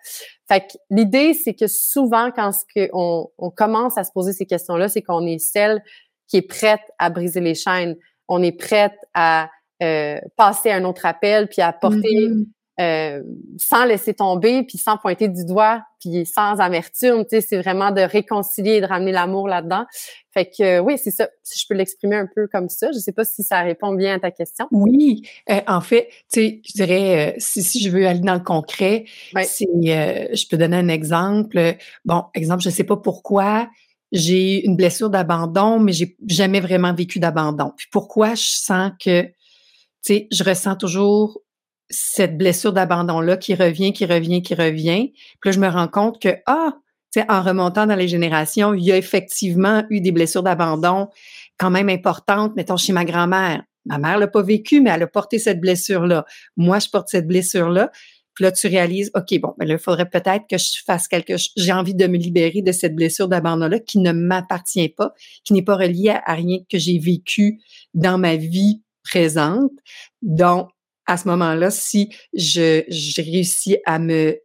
Fait 0.48 0.60
que 0.60 0.78
l'idée, 0.90 1.34
c'est 1.34 1.54
que 1.54 1.66
souvent, 1.66 2.30
quand 2.34 2.52
ce 2.52 2.64
que 2.74 2.88
on, 2.92 3.28
on, 3.38 3.50
commence 3.50 3.98
à 3.98 4.04
se 4.04 4.10
poser 4.12 4.32
ces 4.32 4.46
questions-là, 4.46 4.88
c'est 4.88 5.02
qu'on 5.02 5.26
est 5.26 5.38
celle 5.38 5.82
qui 6.26 6.38
est 6.38 6.48
prête 6.48 6.80
à 6.98 7.10
briser 7.10 7.40
les 7.40 7.54
chaînes. 7.54 7.96
On 8.28 8.42
est 8.42 8.52
prête 8.52 8.96
à 9.14 9.50
euh, 9.82 10.18
passer 10.36 10.70
un 10.70 10.84
autre 10.84 11.06
appel, 11.06 11.48
puis 11.48 11.62
à 11.62 11.72
porter 11.72 12.00
mm-hmm. 12.00 12.46
Euh, 12.80 13.22
sans 13.58 13.84
laisser 13.84 14.14
tomber, 14.14 14.62
puis 14.62 14.78
sans 14.78 14.96
pointer 14.96 15.28
du 15.28 15.44
doigt, 15.44 15.82
puis 16.00 16.24
sans 16.26 16.60
amertume. 16.60 17.24
Tu 17.24 17.30
sais, 17.30 17.40
c'est 17.40 17.60
vraiment 17.60 17.90
de 17.90 18.00
réconcilier 18.00 18.74
et 18.74 18.80
de 18.80 18.86
ramener 18.86 19.10
l'amour 19.10 19.48
là-dedans. 19.48 19.84
Fait 20.32 20.46
que 20.46 20.78
oui, 20.78 20.96
c'est 20.96 21.10
ça. 21.10 21.28
Si 21.42 21.58
je 21.58 21.66
peux 21.68 21.74
l'exprimer 21.74 22.16
un 22.16 22.28
peu 22.32 22.46
comme 22.46 22.68
ça, 22.68 22.92
je 22.92 22.98
sais 22.98 23.12
pas 23.12 23.24
si 23.24 23.42
ça 23.42 23.62
répond 23.62 23.94
bien 23.94 24.14
à 24.14 24.20
ta 24.20 24.30
question. 24.30 24.66
Oui, 24.70 25.22
euh, 25.50 25.60
en 25.66 25.80
fait, 25.80 26.08
tu 26.32 26.40
sais, 26.40 26.60
je 26.64 26.72
dirais 26.74 27.32
euh, 27.32 27.34
si, 27.38 27.62
si, 27.62 27.82
je 27.82 27.90
veux 27.90 28.06
aller 28.06 28.20
dans 28.20 28.34
le 28.34 28.40
concret, 28.40 29.06
c'est, 29.42 29.66
euh, 29.66 30.28
je 30.32 30.46
peux 30.48 30.56
donner 30.56 30.76
un 30.76 30.88
exemple. 30.88 31.76
Bon, 32.04 32.24
exemple, 32.34 32.62
je 32.62 32.70
sais 32.70 32.84
pas 32.84 32.96
pourquoi 32.96 33.68
j'ai 34.12 34.64
une 34.64 34.76
blessure 34.76 35.10
d'abandon, 35.10 35.80
mais 35.80 35.92
j'ai 35.92 36.16
jamais 36.28 36.60
vraiment 36.60 36.94
vécu 36.94 37.18
d'abandon. 37.18 37.72
Puis 37.76 37.88
pourquoi 37.90 38.34
je 38.34 38.44
sens 38.44 38.92
que, 39.04 39.22
tu 39.22 39.32
sais, 40.02 40.28
je 40.30 40.44
ressens 40.44 40.76
toujours 40.76 41.42
cette 41.90 42.36
blessure 42.36 42.72
d'abandon-là 42.72 43.36
qui 43.36 43.54
revient, 43.54 43.92
qui 43.92 44.04
revient, 44.04 44.42
qui 44.42 44.54
revient. 44.54 45.12
Puis 45.40 45.50
là, 45.50 45.52
je 45.52 45.60
me 45.60 45.68
rends 45.68 45.88
compte 45.88 46.20
que, 46.20 46.36
ah, 46.46 46.74
en 47.28 47.42
remontant 47.42 47.86
dans 47.86 47.96
les 47.96 48.08
générations, 48.08 48.74
il 48.74 48.84
y 48.84 48.92
a 48.92 48.96
effectivement 48.96 49.84
eu 49.90 50.00
des 50.00 50.12
blessures 50.12 50.42
d'abandon 50.42 51.08
quand 51.58 51.70
même 51.70 51.88
importantes, 51.88 52.54
mettons 52.56 52.76
chez 52.76 52.92
ma 52.92 53.04
grand-mère. 53.04 53.62
Ma 53.86 53.98
mère 53.98 54.18
l'a 54.18 54.28
pas 54.28 54.42
vécu, 54.42 54.80
mais 54.80 54.90
elle 54.90 55.02
a 55.02 55.06
porté 55.06 55.38
cette 55.38 55.60
blessure-là. 55.60 56.24
Moi, 56.56 56.78
je 56.78 56.88
porte 56.88 57.08
cette 57.08 57.26
blessure-là. 57.26 57.90
Puis 58.34 58.44
là, 58.44 58.52
tu 58.52 58.68
réalises, 58.68 59.10
OK, 59.16 59.36
bon, 59.40 59.54
mais 59.58 59.64
ben 59.64 59.68
là, 59.70 59.74
il 59.74 59.82
faudrait 59.82 60.08
peut-être 60.08 60.44
que 60.48 60.58
je 60.58 60.82
fasse 60.86 61.08
quelque 61.08 61.36
chose. 61.36 61.50
J'ai 61.56 61.72
envie 61.72 61.94
de 61.94 62.06
me 62.06 62.16
libérer 62.16 62.62
de 62.62 62.70
cette 62.70 62.94
blessure 62.94 63.26
d'abandon-là 63.26 63.80
qui 63.80 63.98
ne 63.98 64.12
m'appartient 64.12 64.90
pas, 64.90 65.12
qui 65.42 65.54
n'est 65.54 65.62
pas 65.62 65.76
reliée 65.76 66.10
à, 66.24 66.34
rien 66.34 66.58
que 66.70 66.78
j'ai 66.78 67.00
vécu 67.00 67.58
dans 67.94 68.16
ma 68.16 68.36
vie 68.36 68.82
présente. 69.02 69.72
Donc, 70.22 70.68
à 71.08 71.16
ce 71.16 71.26
moment-là, 71.26 71.70
si 71.70 72.10
je, 72.32 72.84
je 72.88 73.22
réussis 73.22 73.78
à 73.84 73.98
me 73.98 74.38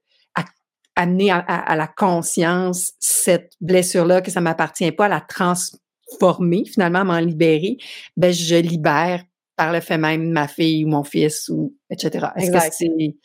amener 0.96 1.32
à, 1.32 1.76
la 1.76 1.88
conscience 1.88 2.94
cette 3.00 3.54
blessure-là, 3.62 4.22
que 4.22 4.32
ça 4.32 4.42
m'appartient 4.42 4.92
pas, 4.92 5.06
à 5.06 5.10
la 5.10 5.22
transformer, 5.22 6.66
finalement, 6.72 7.04
m'en 7.04 7.18
libérer, 7.18 7.78
ben 8.16 8.32
je 8.32 8.56
libère 8.56 9.24
par 9.56 9.72
le 9.72 9.80
fait 9.80 9.98
même 9.98 10.32
ma 10.32 10.48
fille 10.48 10.86
ou 10.86 10.90
mon 10.90 11.04
fils 11.04 11.50
ou 11.50 11.76
etc. 11.90 12.28
Est-ce 12.36 12.52
que 12.52 12.60
c'est 12.72 13.16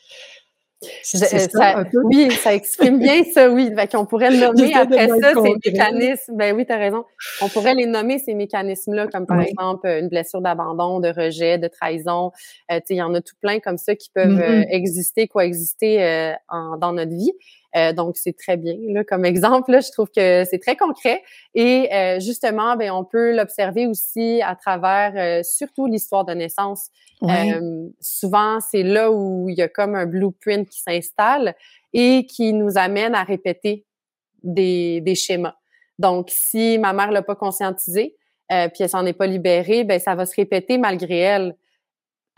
ça, 1.03 1.85
oui, 2.05 2.31
ça 2.31 2.53
exprime 2.53 2.99
bien 2.99 3.23
ça, 3.33 3.49
oui. 3.49 3.71
Fait 3.75 3.91
qu'on 3.91 4.05
pourrait 4.05 4.31
le 4.31 4.37
nommer 4.37 4.73
après 4.73 5.07
ça, 5.07 5.33
ces 5.33 5.71
mécanismes. 5.71 6.35
Ben 6.35 6.55
oui, 6.55 6.65
tu 6.65 6.71
as 6.71 6.77
raison. 6.77 7.05
On 7.41 7.49
pourrait 7.49 7.75
les 7.75 7.85
nommer, 7.85 8.19
ces 8.19 8.33
mécanismes-là, 8.33 9.07
comme 9.07 9.25
par 9.25 9.41
exemple 9.41 9.87
une 9.87 10.07
blessure 10.07 10.41
d'abandon, 10.41 10.99
de 10.99 11.09
rejet, 11.09 11.57
de 11.57 11.67
trahison. 11.67 12.31
Euh, 12.71 12.79
il 12.89 12.95
y 12.95 13.01
en 13.01 13.13
a 13.13 13.21
tout 13.21 13.35
plein 13.41 13.59
comme 13.59 13.77
ça 13.77 13.95
qui 13.95 14.09
peuvent 14.09 14.39
mm-hmm. 14.39 14.63
euh, 14.63 14.65
exister, 14.69 15.27
coexister 15.27 16.03
euh, 16.03 16.33
en, 16.47 16.77
dans 16.77 16.93
notre 16.93 17.11
vie. 17.11 17.33
Euh, 17.75 17.93
donc, 17.93 18.17
c'est 18.17 18.35
très 18.35 18.57
bien. 18.57 18.75
Là, 18.87 19.03
comme 19.03 19.25
exemple, 19.25 19.71
là, 19.71 19.79
je 19.79 19.91
trouve 19.91 20.09
que 20.09 20.43
c'est 20.45 20.59
très 20.59 20.75
concret. 20.75 21.21
Et 21.53 21.89
euh, 21.93 22.19
justement, 22.19 22.75
ben, 22.75 22.91
on 22.91 23.03
peut 23.03 23.35
l'observer 23.35 23.87
aussi 23.87 24.41
à 24.43 24.55
travers 24.55 25.13
euh, 25.15 25.43
surtout 25.43 25.85
l'histoire 25.85 26.25
de 26.25 26.33
naissance. 26.33 26.89
souvent, 27.99 28.59
c'est 28.59 28.83
là 28.83 29.11
où 29.11 29.49
il 29.49 29.57
y 29.57 29.61
a 29.61 29.67
comme 29.67 29.95
un 29.95 30.05
blueprint 30.05 30.67
qui 30.67 30.81
s'installe 30.81 31.55
et 31.93 32.25
qui 32.25 32.53
nous 32.53 32.77
amène 32.77 33.13
à 33.13 33.23
répéter 33.23 33.85
des, 34.41 35.01
des 35.01 35.15
schémas. 35.15 35.55
Donc, 35.99 36.29
si 36.31 36.77
ma 36.77 36.93
mère 36.93 37.11
l'a 37.11 37.21
pas 37.21 37.35
conscientisé, 37.35 38.15
puis 38.49 38.79
elle 38.79 38.89
s'en 38.89 39.05
est 39.05 39.13
pas 39.13 39.27
libérée, 39.27 39.83
ben 39.83 39.99
ça 39.99 40.15
va 40.15 40.25
se 40.25 40.35
répéter 40.35 40.79
malgré 40.79 41.19
elle 41.19 41.55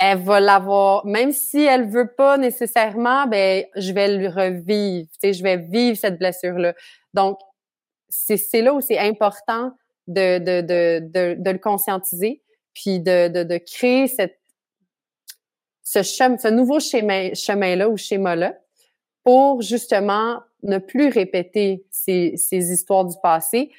elle 0.01 0.17
va 0.17 0.39
l'avoir, 0.39 1.05
même 1.05 1.31
si 1.31 1.61
elle 1.61 1.87
veut 1.87 2.11
pas 2.17 2.37
nécessairement, 2.37 3.27
ben 3.27 3.63
je 3.75 3.93
vais 3.93 4.17
le 4.17 4.29
revivre, 4.29 5.07
tu 5.13 5.19
sais, 5.19 5.33
je 5.33 5.43
vais 5.43 5.57
vivre 5.57 5.95
cette 5.95 6.17
blessure 6.17 6.57
là. 6.57 6.73
Donc 7.13 7.37
c'est 8.09 8.61
là 8.61 8.73
où 8.73 8.81
c'est 8.81 8.97
important 8.97 9.71
de, 10.07 10.39
de, 10.39 10.61
de, 10.61 11.35
de, 11.37 11.51
le 11.51 11.59
conscientiser, 11.59 12.41
puis 12.73 12.99
de, 12.99 13.57
créer 13.59 14.07
cette 14.07 14.39
ce 15.83 16.01
chemin, 16.03 16.37
ce 16.37 16.47
nouveau 16.47 16.79
chemin, 16.79 17.33
chemin 17.33 17.75
là 17.75 17.89
ou 17.89 17.97
schéma 17.97 18.35
là 18.35 18.55
pour 19.23 19.61
justement 19.61 20.39
ne 20.63 20.77
plus 20.77 21.09
répéter 21.09 21.85
ces, 21.91 22.37
ces 22.37 22.71
histoires 22.71 23.05
du 23.05 23.15
passé 23.21 23.71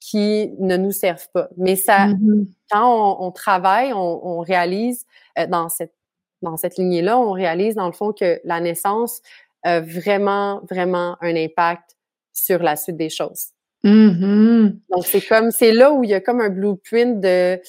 qui 0.00 0.52
ne 0.58 0.76
nous 0.76 0.92
servent 0.92 1.28
pas. 1.32 1.48
Mais 1.56 1.76
ça, 1.76 2.08
mm-hmm. 2.08 2.46
quand 2.70 3.18
on, 3.20 3.26
on, 3.26 3.30
travaille, 3.30 3.92
on, 3.92 4.26
on 4.26 4.40
réalise 4.40 5.04
euh, 5.38 5.46
dans 5.46 5.68
cette 5.68 5.94
dans 6.42 6.56
cette 6.56 6.76
lignée-là, 6.76 7.18
on 7.18 7.32
réalise 7.32 7.74
dans 7.74 7.86
le 7.86 7.92
fond 7.92 8.12
que 8.12 8.40
la 8.44 8.60
naissance 8.60 9.20
a 9.64 9.80
vraiment, 9.80 10.62
vraiment 10.70 11.16
un 11.20 11.34
impact 11.34 11.96
sur 12.32 12.62
la 12.62 12.76
suite 12.76 12.96
des 12.96 13.10
choses. 13.10 13.48
Mm-hmm. 13.84 14.76
Donc, 14.90 15.06
c'est 15.06 15.20
comme, 15.20 15.50
c'est 15.50 15.72
là 15.72 15.92
où 15.92 16.04
il 16.04 16.10
y 16.10 16.14
a 16.14 16.20
comme 16.20 16.40
un 16.40 16.48
blueprint 16.48 17.20
de, 17.20 17.60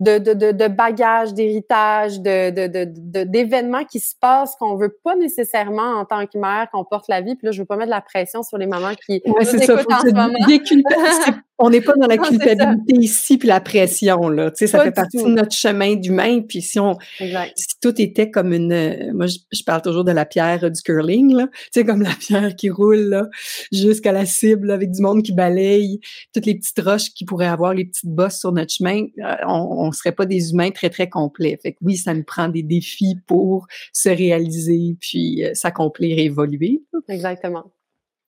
de, 0.00 0.18
de, 0.18 0.32
de, 0.32 0.52
de 0.52 0.68
bagages, 0.68 1.34
d'héritage, 1.34 2.20
de, 2.20 2.50
de, 2.50 2.66
de, 2.66 3.24
d'événements 3.24 3.84
qui 3.84 4.00
se 4.00 4.14
passent 4.18 4.56
qu'on 4.56 4.76
veut 4.76 4.96
pas 5.04 5.14
nécessairement 5.16 5.98
en 6.00 6.04
tant 6.04 6.26
que 6.26 6.38
mère, 6.38 6.68
qu'on 6.72 6.84
porte 6.84 7.06
la 7.08 7.20
vie. 7.20 7.36
Puis 7.36 7.46
là, 7.46 7.52
je 7.52 7.60
veux 7.60 7.66
pas 7.66 7.76
mettre 7.76 7.88
de 7.88 7.94
la 7.94 8.00
pression 8.00 8.42
sur 8.42 8.58
les 8.58 8.66
mamans 8.66 8.94
qui 9.06 9.22
ouais, 9.26 9.44
ça, 9.44 9.78
faut 9.78 9.92
en 9.92 10.00
ce 10.00 10.14
moment. 10.14 10.38
on 11.60 11.70
n'est 11.70 11.80
pas 11.80 11.94
dans 11.94 12.06
la 12.06 12.16
culpabilité 12.16 12.96
ici 12.96 13.38
puis 13.38 13.46
la 13.46 13.60
pression 13.60 14.28
là. 14.28 14.50
Tu 14.50 14.58
sais, 14.58 14.66
ça 14.66 14.82
fait 14.82 14.92
partie 14.92 15.18
de 15.18 15.28
notre 15.28 15.54
chemin 15.54 15.94
d'humain. 15.94 16.40
Puis 16.40 16.62
si 16.62 16.80
on, 16.80 16.96
si 17.18 17.80
tout 17.80 18.00
était 18.00 18.30
comme 18.30 18.52
une, 18.52 19.12
moi 19.12 19.26
je, 19.26 19.62
parle 19.64 19.82
toujours 19.82 20.04
de 20.04 20.12
la 20.12 20.24
pierre 20.24 20.70
du 20.70 20.82
curling 20.82 21.34
là. 21.34 21.48
Tu 21.52 21.80
sais 21.80 21.84
comme 21.84 22.02
la 22.02 22.14
pierre 22.18 22.56
qui 22.56 22.70
roule 22.70 23.28
jusqu'à 23.72 24.12
la 24.12 24.26
cible 24.26 24.70
avec 24.70 24.90
du 24.90 25.02
monde 25.02 25.22
qui 25.22 25.32
balaye 25.32 26.00
toutes 26.34 26.46
les 26.46 26.54
petites 26.54 26.80
roches 26.80 27.10
qui 27.14 27.24
pourraient 27.24 27.46
avoir 27.46 27.74
les 27.74 27.84
petites 27.84 28.10
bosses 28.10 28.38
sur 28.38 28.52
notre 28.52 28.72
chemin. 28.72 29.04
Euh, 29.18 29.36
on, 29.46 29.86
on 29.86 29.92
serait 29.92 30.12
pas 30.12 30.26
des 30.26 30.52
humains 30.52 30.70
très 30.70 30.90
très 30.90 31.08
complets. 31.08 31.58
Fait 31.62 31.72
que 31.72 31.78
oui, 31.82 31.96
ça 31.96 32.14
nous 32.14 32.24
prend 32.24 32.48
des 32.48 32.62
défis 32.62 33.16
pour 33.26 33.66
se 33.92 34.08
réaliser 34.08 34.96
puis 34.98 35.44
euh, 35.44 35.54
s'accomplir 35.54 36.18
et 36.18 36.24
évoluer. 36.24 36.82
Exactement. 37.08 37.70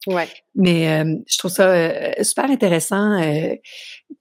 Ouais. 0.06 0.28
Mais 0.54 1.00
euh, 1.00 1.16
je 1.26 1.38
trouve 1.38 1.50
ça 1.50 1.70
euh, 1.70 2.12
super 2.22 2.50
intéressant, 2.50 3.22
euh, 3.22 3.54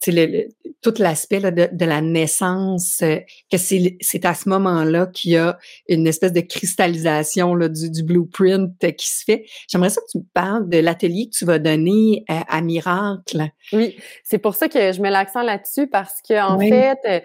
le, 0.08 0.48
tout 0.82 0.94
l'aspect 1.00 1.40
de, 1.40 1.70
de, 1.72 1.86
la 1.86 2.02
naissance, 2.02 3.00
euh, 3.02 3.18
que 3.52 3.58
c'est 3.58 4.26
à 4.26 4.34
ce 4.34 4.48
moment-là 4.50 5.08
qu'il 5.08 5.32
y 5.32 5.38
a 5.38 5.58
une 5.90 6.06
espèce 6.08 6.34
de 6.34 6.42
cristallisation 6.42 7.56
là, 7.56 7.68
du, 7.68 7.90
du, 7.90 8.04
blueprint 8.04 8.78
qui 8.96 9.10
se 9.10 9.24
fait. 9.24 9.46
J'aimerais 9.68 9.90
ça 9.90 10.02
que 10.02 10.12
tu 10.12 10.20
me 10.20 10.26
parles 10.34 10.70
de 10.70 10.78
l'atelier 10.78 11.30
que 11.30 11.36
tu 11.36 11.46
vas 11.46 11.60
donner 11.60 12.24
à 12.28 12.62
Miracle. 12.62 13.50
Oui, 13.74 13.98
c'est 14.24 14.38
pour 14.38 14.56
ça 14.56 14.70
que 14.70 14.92
je 14.92 15.02
mets 15.02 15.12
l'accent 15.12 15.42
là-dessus 15.42 15.88
parce 15.88 16.22
que 16.22 16.40
en 16.42 16.60
fait, 16.60 17.24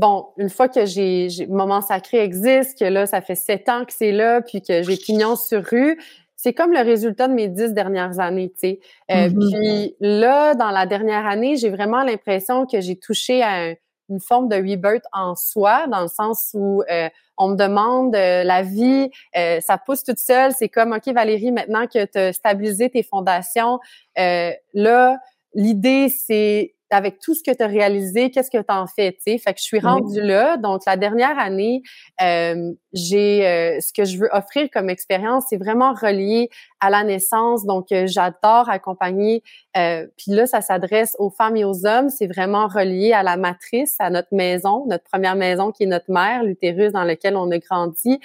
bon, 0.00 0.26
une 0.38 0.48
fois 0.48 0.68
que 0.68 0.86
j'ai 0.86 1.28
Moment 1.48 1.82
Sacré 1.82 2.18
existe, 2.18 2.78
que 2.78 2.84
là, 2.84 3.06
ça 3.06 3.20
fait 3.20 3.34
sept 3.34 3.68
ans 3.68 3.84
que 3.84 3.92
c'est 3.92 4.12
là, 4.12 4.40
puis 4.40 4.62
que 4.62 4.82
j'ai 4.82 4.96
pignon 4.96 5.36
sur 5.36 5.64
rue, 5.64 5.98
c'est 6.42 6.54
comme 6.54 6.72
le 6.72 6.80
résultat 6.80 7.28
de 7.28 7.34
mes 7.34 7.48
dix 7.48 7.74
dernières 7.74 8.18
années, 8.18 8.50
tu 8.50 8.60
sais. 8.60 8.80
Euh, 9.10 9.28
mm-hmm. 9.28 9.58
Puis 9.58 9.96
là, 10.00 10.54
dans 10.54 10.70
la 10.70 10.86
dernière 10.86 11.26
année, 11.26 11.56
j'ai 11.56 11.68
vraiment 11.68 12.02
l'impression 12.02 12.64
que 12.64 12.80
j'ai 12.80 12.96
touché 12.96 13.42
à 13.42 13.74
une 14.08 14.20
forme 14.20 14.48
de 14.48 14.56
rebirth 14.56 15.04
en 15.12 15.34
soi, 15.34 15.86
dans 15.88 16.00
le 16.00 16.08
sens 16.08 16.52
où 16.54 16.82
euh, 16.90 17.10
on 17.36 17.48
me 17.48 17.56
demande 17.56 18.16
euh, 18.16 18.42
la 18.42 18.62
vie, 18.62 19.10
ça 19.34 19.76
pousse 19.76 20.02
toute 20.02 20.18
seule. 20.18 20.52
C'est 20.52 20.70
comme, 20.70 20.92
OK, 20.92 21.12
Valérie, 21.12 21.52
maintenant 21.52 21.86
que 21.86 22.06
tu 22.06 22.18
as 22.18 22.32
stabilisé 22.32 22.88
tes 22.88 23.02
fondations, 23.02 23.78
là, 24.16 25.18
l'idée, 25.52 26.08
c'est 26.08 26.74
avec 26.90 27.18
tout 27.20 27.34
ce 27.34 27.42
que 27.42 27.54
tu 27.54 27.62
as 27.62 27.66
réalisé, 27.66 28.30
qu'est-ce 28.30 28.50
que 28.50 28.58
tu 28.58 28.72
en 28.72 28.86
fais, 28.86 29.12
tu 29.12 29.18
sais? 29.22 29.38
Fait 29.38 29.52
que 29.52 29.60
je 29.60 29.64
suis 29.64 29.78
rendue 29.78 30.20
là. 30.20 30.56
Donc, 30.56 30.82
la 30.86 30.96
dernière 30.96 31.38
année, 31.38 31.82
euh, 32.20 32.72
j'ai 32.92 33.46
euh, 33.46 33.80
ce 33.80 33.92
que 33.92 34.04
je 34.04 34.18
veux 34.18 34.28
offrir 34.32 34.68
comme 34.72 34.90
expérience, 34.90 35.44
c'est 35.48 35.56
vraiment 35.56 35.92
relié 35.92 36.50
à 36.80 36.90
la 36.90 37.04
naissance. 37.04 37.64
Donc, 37.64 37.92
euh, 37.92 38.06
j'adore 38.06 38.68
accompagner. 38.68 39.42
Puis 39.74 40.32
là, 40.32 40.46
ça 40.46 40.60
s'adresse 40.60 41.14
aux 41.18 41.30
femmes 41.30 41.56
et 41.56 41.64
aux 41.64 41.86
hommes. 41.86 42.08
C'est 42.08 42.26
vraiment 42.26 42.66
relié 42.66 43.12
à 43.12 43.22
la 43.22 43.36
matrice, 43.36 43.96
à 44.00 44.10
notre 44.10 44.34
maison, 44.34 44.84
notre 44.86 45.04
première 45.04 45.36
maison 45.36 45.70
qui 45.70 45.84
est 45.84 45.86
notre 45.86 46.10
mère, 46.10 46.42
l'utérus 46.42 46.92
dans 46.92 47.04
lequel 47.04 47.36
on 47.36 47.50
a 47.50 47.58
grandi. 47.58 48.18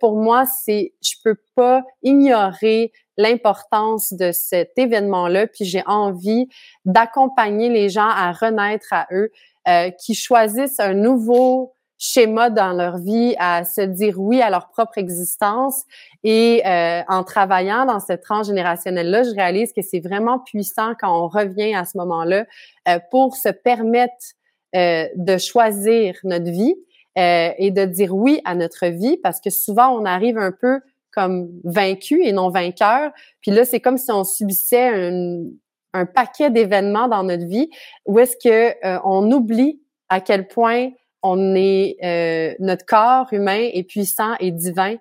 pour 0.00 0.16
moi, 0.16 0.44
c'est, 0.44 0.92
je 1.02 1.14
peux 1.24 1.36
pas 1.54 1.82
ignorer 2.02 2.92
l'importance 3.16 4.12
de 4.12 4.32
cet 4.32 4.72
événement-là, 4.76 5.46
puis 5.46 5.64
j'ai 5.64 5.82
envie 5.86 6.48
d'accompagner 6.84 7.68
les 7.68 7.88
gens 7.88 8.08
à 8.08 8.32
renaître 8.32 8.92
à 8.92 9.06
eux, 9.12 9.30
euh, 9.68 9.90
qui 9.90 10.14
choisissent 10.14 10.78
un 10.78 10.94
nouveau 10.94 11.72
schéma 11.98 12.50
dans 12.50 12.72
leur 12.72 12.98
vie, 12.98 13.34
à 13.38 13.64
se 13.64 13.80
dire 13.80 14.20
oui 14.20 14.42
à 14.42 14.50
leur 14.50 14.68
propre 14.68 14.98
existence. 14.98 15.84
Et 16.22 16.62
euh, 16.66 17.02
en 17.08 17.24
travaillant 17.24 17.86
dans 17.86 18.00
ce 18.00 18.12
transgénérationnel-là, 18.12 19.22
je 19.22 19.30
réalise 19.30 19.72
que 19.72 19.80
c'est 19.82 20.00
vraiment 20.00 20.38
puissant 20.38 20.92
quand 21.00 21.24
on 21.24 21.26
revient 21.26 21.74
à 21.74 21.84
ce 21.84 21.96
moment-là 21.98 22.44
euh, 22.88 22.98
pour 23.10 23.34
se 23.36 23.48
permettre 23.48 24.14
de 24.74 25.38
choisir 25.38 26.16
notre 26.24 26.50
vie 26.50 26.74
et 27.16 27.70
de 27.70 27.86
dire 27.86 28.14
oui 28.14 28.42
à 28.44 28.54
notre 28.54 28.88
vie, 28.88 29.16
parce 29.16 29.40
que 29.40 29.48
souvent 29.48 29.88
on 29.88 30.04
arrive 30.04 30.36
un 30.36 30.52
peu 30.52 30.80
comme 31.16 31.48
vaincu 31.64 32.22
et 32.22 32.32
non 32.32 32.50
vainqueur. 32.50 33.10
Puis 33.40 33.50
là, 33.50 33.64
c'est 33.64 33.80
comme 33.80 33.96
si 33.96 34.12
on 34.12 34.22
subissait 34.22 34.88
un, 34.88 36.04
paquet 36.14 36.50
d'événements 36.50 37.08
dans 37.08 37.22
notre 37.22 37.46
vie 37.46 37.70
où 38.04 38.18
est-ce 38.18 38.36
que 38.36 38.86
euh, 38.86 39.00
on 39.02 39.32
oublie 39.32 39.80
à 40.10 40.20
quel 40.20 40.46
point 40.46 40.90
on 41.22 41.54
est 41.54 41.96
euh, 42.04 42.54
notre 42.58 42.84
corps 42.84 43.32
humain 43.32 43.70
est 43.72 43.84
puissant 43.84 44.34
et 44.38 44.50
divin 44.50 44.96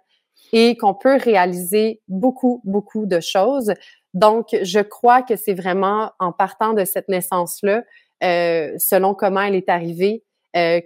et 0.53 0.77
qu'on 0.77 0.93
peut 0.93 1.17
réaliser 1.17 2.01
beaucoup 2.07 2.61
beaucoup 2.63 3.05
de 3.05 3.19
choses. 3.19 3.73
Donc, 4.13 4.55
je 4.61 4.79
crois 4.79 5.21
que 5.21 5.35
c'est 5.35 5.53
vraiment 5.53 6.13
en 6.19 6.31
partant 6.31 6.71
de 6.71 6.85
cette 6.85 7.09
naissance-là, 7.09 7.83
euh, 8.23 8.71
selon 8.77 9.13
comment 9.15 9.41
elle 9.41 9.55
est 9.55 9.67
arrivée, 9.67 10.23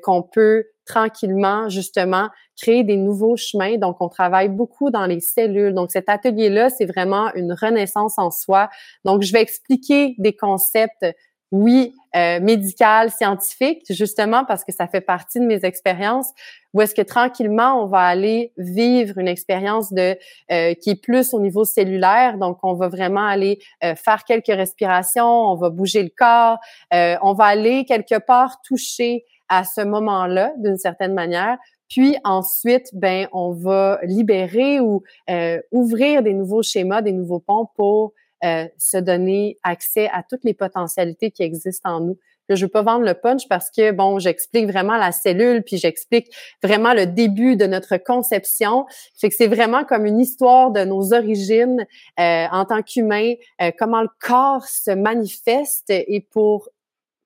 qu'on 0.01 0.23
peut 0.23 0.65
tranquillement, 0.89 1.69
justement, 1.69 2.29
créer 2.59 2.83
des 2.83 2.97
nouveaux 2.97 3.37
chemins. 3.37 3.77
Donc, 3.77 3.97
on 4.01 4.09
travaille 4.09 4.49
beaucoup 4.49 4.89
dans 4.89 5.05
les 5.05 5.19
cellules. 5.19 5.73
Donc, 5.73 5.91
cet 5.91 6.09
atelier-là, 6.09 6.69
c'est 6.71 6.85
vraiment 6.85 7.33
une 7.35 7.53
renaissance 7.53 8.17
en 8.17 8.31
soi. 8.31 8.69
Donc, 9.05 9.21
je 9.21 9.31
vais 9.31 9.41
expliquer 9.41 10.15
des 10.17 10.35
concepts, 10.35 11.05
oui, 11.51 11.93
euh, 12.15 12.39
médical, 12.39 13.11
scientifiques, 13.11 13.85
justement, 13.89 14.45
parce 14.45 14.63
que 14.63 14.71
ça 14.71 14.87
fait 14.87 15.01
partie 15.01 15.39
de 15.39 15.45
mes 15.45 15.63
expériences, 15.63 16.31
où 16.73 16.81
est-ce 16.81 16.93
que 16.93 17.01
tranquillement, 17.01 17.83
on 17.83 17.87
va 17.87 18.01
aller 18.01 18.51
vivre 18.57 19.17
une 19.17 19.27
expérience 19.27 19.91
de 19.91 20.17
euh, 20.51 20.73
qui 20.75 20.91
est 20.91 21.01
plus 21.01 21.33
au 21.33 21.39
niveau 21.39 21.65
cellulaire. 21.65 22.37
Donc, 22.37 22.59
on 22.63 22.73
va 22.73 22.87
vraiment 22.87 23.25
aller 23.25 23.59
euh, 23.83 23.95
faire 23.95 24.23
quelques 24.23 24.47
respirations, 24.47 25.51
on 25.51 25.55
va 25.55 25.69
bouger 25.69 26.03
le 26.03 26.11
corps, 26.15 26.57
euh, 26.93 27.15
on 27.21 27.33
va 27.33 27.45
aller 27.45 27.85
quelque 27.85 28.19
part 28.19 28.61
toucher 28.61 29.25
à 29.49 29.63
ce 29.63 29.81
moment-là, 29.81 30.53
d'une 30.57 30.77
certaine 30.77 31.13
manière. 31.13 31.57
Puis 31.89 32.15
ensuite, 32.23 32.89
ben, 32.93 33.27
on 33.33 33.51
va 33.51 33.99
libérer 34.03 34.79
ou 34.79 35.03
euh, 35.29 35.59
ouvrir 35.71 36.21
des 36.21 36.33
nouveaux 36.33 36.63
schémas, 36.63 37.01
des 37.01 37.11
nouveaux 37.11 37.39
ponts 37.39 37.67
pour 37.75 38.13
euh, 38.45 38.67
se 38.77 38.97
donner 38.97 39.57
accès 39.63 40.07
à 40.13 40.23
toutes 40.23 40.43
les 40.43 40.53
potentialités 40.53 41.31
qui 41.31 41.43
existent 41.43 41.89
en 41.89 41.99
nous. 41.99 42.17
Je 42.49 42.55
je 42.55 42.65
veux 42.65 42.71
pas 42.71 42.81
vendre 42.81 43.05
le 43.05 43.13
punch 43.13 43.47
parce 43.47 43.69
que 43.69 43.91
bon, 43.91 44.17
j'explique 44.17 44.65
vraiment 44.65 44.97
la 44.97 45.11
cellule, 45.11 45.61
puis 45.63 45.77
j'explique 45.77 46.33
vraiment 46.63 46.93
le 46.93 47.05
début 47.05 47.55
de 47.55 47.65
notre 47.65 47.97
conception. 47.97 48.85
Fait 49.19 49.29
que 49.29 49.35
c'est 49.35 49.47
vraiment 49.47 49.83
comme 49.83 50.05
une 50.05 50.19
histoire 50.19 50.71
de 50.71 50.83
nos 50.83 51.13
origines 51.13 51.85
euh, 52.19 52.45
en 52.51 52.65
tant 52.65 52.81
qu'humain, 52.81 53.33
euh, 53.61 53.71
comment 53.77 54.01
le 54.01 54.09
corps 54.19 54.65
se 54.65 54.91
manifeste 54.91 55.89
et 55.89 56.25
pour 56.31 56.69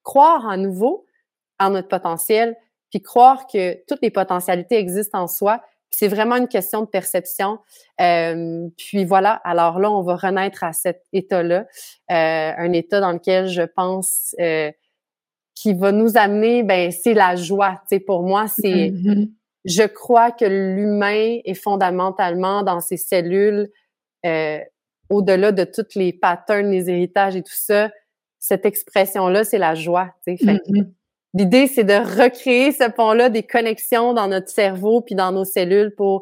croire 0.03 0.47
à 0.49 0.57
nouveau, 0.57 1.05
en 1.59 1.71
notre 1.71 1.87
potentiel, 1.87 2.55
puis 2.89 3.01
croire 3.01 3.47
que 3.47 3.83
toutes 3.87 4.01
les 4.01 4.11
potentialités 4.11 4.77
existent 4.77 5.23
en 5.23 5.27
soi. 5.27 5.61
C'est 5.89 6.07
vraiment 6.07 6.35
une 6.35 6.47
question 6.47 6.81
de 6.81 6.87
perception. 6.87 7.59
Euh, 8.01 8.67
puis 8.77 9.05
voilà, 9.05 9.33
alors 9.43 9.79
là, 9.79 9.91
on 9.91 10.01
va 10.01 10.15
renaître 10.15 10.63
à 10.63 10.73
cet 10.73 11.03
état-là, 11.11 11.65
euh, 12.11 12.51
un 12.57 12.71
état 12.71 12.99
dans 12.99 13.11
lequel 13.11 13.47
je 13.47 13.61
pense 13.61 14.35
euh, 14.39 14.71
qui 15.55 15.73
va 15.73 15.91
nous 15.91 16.17
amener, 16.17 16.63
ben 16.63 16.91
c'est 16.91 17.13
la 17.13 17.35
joie. 17.35 17.81
Tu 17.89 17.97
sais, 17.97 17.99
pour 17.99 18.23
moi, 18.23 18.47
c'est, 18.47 18.89
mm-hmm. 18.89 19.29
je 19.65 19.83
crois 19.83 20.31
que 20.31 20.45
l'humain 20.45 21.39
est 21.45 21.53
fondamentalement 21.53 22.63
dans 22.63 22.79
ses 22.79 22.97
cellules, 22.97 23.71
au-delà 25.09 25.51
de 25.51 25.63
toutes 25.63 25.95
les 25.95 26.13
patterns, 26.13 26.71
les 26.71 26.89
héritages 26.89 27.35
et 27.35 27.43
tout 27.43 27.53
ça. 27.53 27.91
Cette 28.39 28.65
expression-là, 28.65 29.43
c'est 29.43 29.57
la 29.57 29.75
joie. 29.75 30.13
Tu 30.25 30.37
sais. 30.37 30.59
L'idée, 31.33 31.67
c'est 31.67 31.83
de 31.83 31.93
recréer 31.93 32.71
ce 32.71 32.89
pont-là, 32.89 33.29
des 33.29 33.43
connexions 33.43 34.13
dans 34.13 34.27
notre 34.27 34.49
cerveau 34.49 35.01
puis 35.01 35.15
dans 35.15 35.31
nos 35.31 35.45
cellules 35.45 35.93
pour 35.95 36.21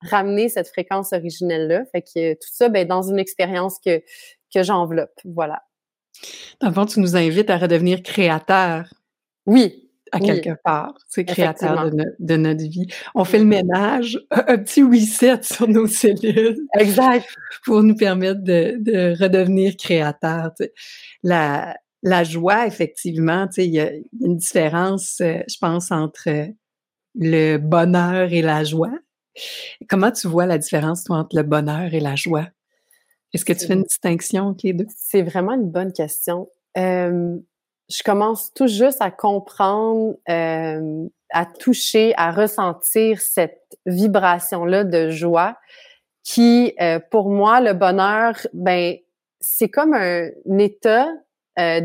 ramener 0.00 0.48
cette 0.48 0.68
fréquence 0.68 1.12
originelle-là. 1.12 1.84
Fait 1.92 2.02
que 2.02 2.34
tout 2.34 2.48
ça, 2.50 2.68
ben, 2.68 2.86
dans 2.86 3.02
une 3.02 3.18
expérience 3.18 3.78
que, 3.84 4.02
que 4.54 4.62
j'enveloppe. 4.62 5.20
Voilà. 5.24 5.62
Dans 6.60 6.68
le 6.68 6.74
fond, 6.74 6.86
tu 6.86 7.00
nous 7.00 7.16
invites 7.16 7.50
à 7.50 7.58
redevenir 7.58 8.02
créateur. 8.02 8.92
Oui. 9.44 9.82
À 10.12 10.20
quelque 10.20 10.56
part, 10.62 10.94
c'est 11.08 11.24
créateur 11.24 11.90
de, 11.90 12.36
notre 12.36 12.62
vie. 12.62 12.86
On 13.16 13.24
fait 13.24 13.40
le 13.40 13.44
ménage, 13.44 14.18
un, 14.30 14.56
petit 14.56 14.82
reset 14.82 15.42
sur 15.42 15.68
nos 15.68 15.88
cellules. 15.88 16.56
Exact. 16.78 17.26
Pour 17.64 17.82
nous 17.82 17.96
permettre 17.96 18.40
de, 18.40 18.76
de 18.78 19.20
redevenir 19.20 19.76
créateur. 19.76 20.52
La, 21.24 21.76
la 22.06 22.22
joie, 22.22 22.66
effectivement, 22.66 23.48
tu 23.48 23.54
sais, 23.54 23.66
il 23.66 23.74
y, 23.74 23.80
a 23.80 23.90
une 24.20 24.36
différence, 24.36 25.20
euh, 25.20 25.40
je 25.48 25.56
pense, 25.60 25.90
entre 25.90 26.28
le 27.16 27.56
bonheur 27.58 28.32
et 28.32 28.42
la 28.42 28.62
joie. 28.62 28.96
Comment 29.88 30.12
tu 30.12 30.28
vois 30.28 30.46
la 30.46 30.56
différence 30.56 31.02
toi, 31.04 31.16
entre 31.16 31.36
le 31.36 31.42
bonheur 31.42 31.92
et 31.92 32.00
la 32.00 32.14
joie? 32.14 32.46
Est-ce 33.34 33.44
que 33.44 33.52
tu 33.52 33.66
fais 33.66 33.74
une 33.74 33.82
distinction 33.82 34.44
entre 34.44 34.64
les 34.64 34.72
deux? 34.72 34.86
C'est 34.96 35.22
vraiment 35.22 35.54
une 35.54 35.68
bonne 35.68 35.92
question. 35.92 36.48
je 36.76 38.02
commence 38.04 38.54
tout 38.54 38.68
juste 38.68 39.02
à 39.02 39.10
comprendre, 39.10 40.16
à 40.26 41.46
toucher, 41.58 42.14
à 42.16 42.30
ressentir 42.30 43.20
cette 43.20 43.76
vibration-là 43.84 44.84
de 44.84 45.10
joie 45.10 45.56
qui, 46.22 46.72
euh, 46.80 46.98
pour 47.10 47.30
moi, 47.30 47.60
le 47.60 47.72
bonheur, 47.72 48.34
ben, 48.52 48.96
c'est 49.40 49.68
comme 49.68 49.94
un 49.94 50.30
état 50.58 51.08
euh, 51.58 51.80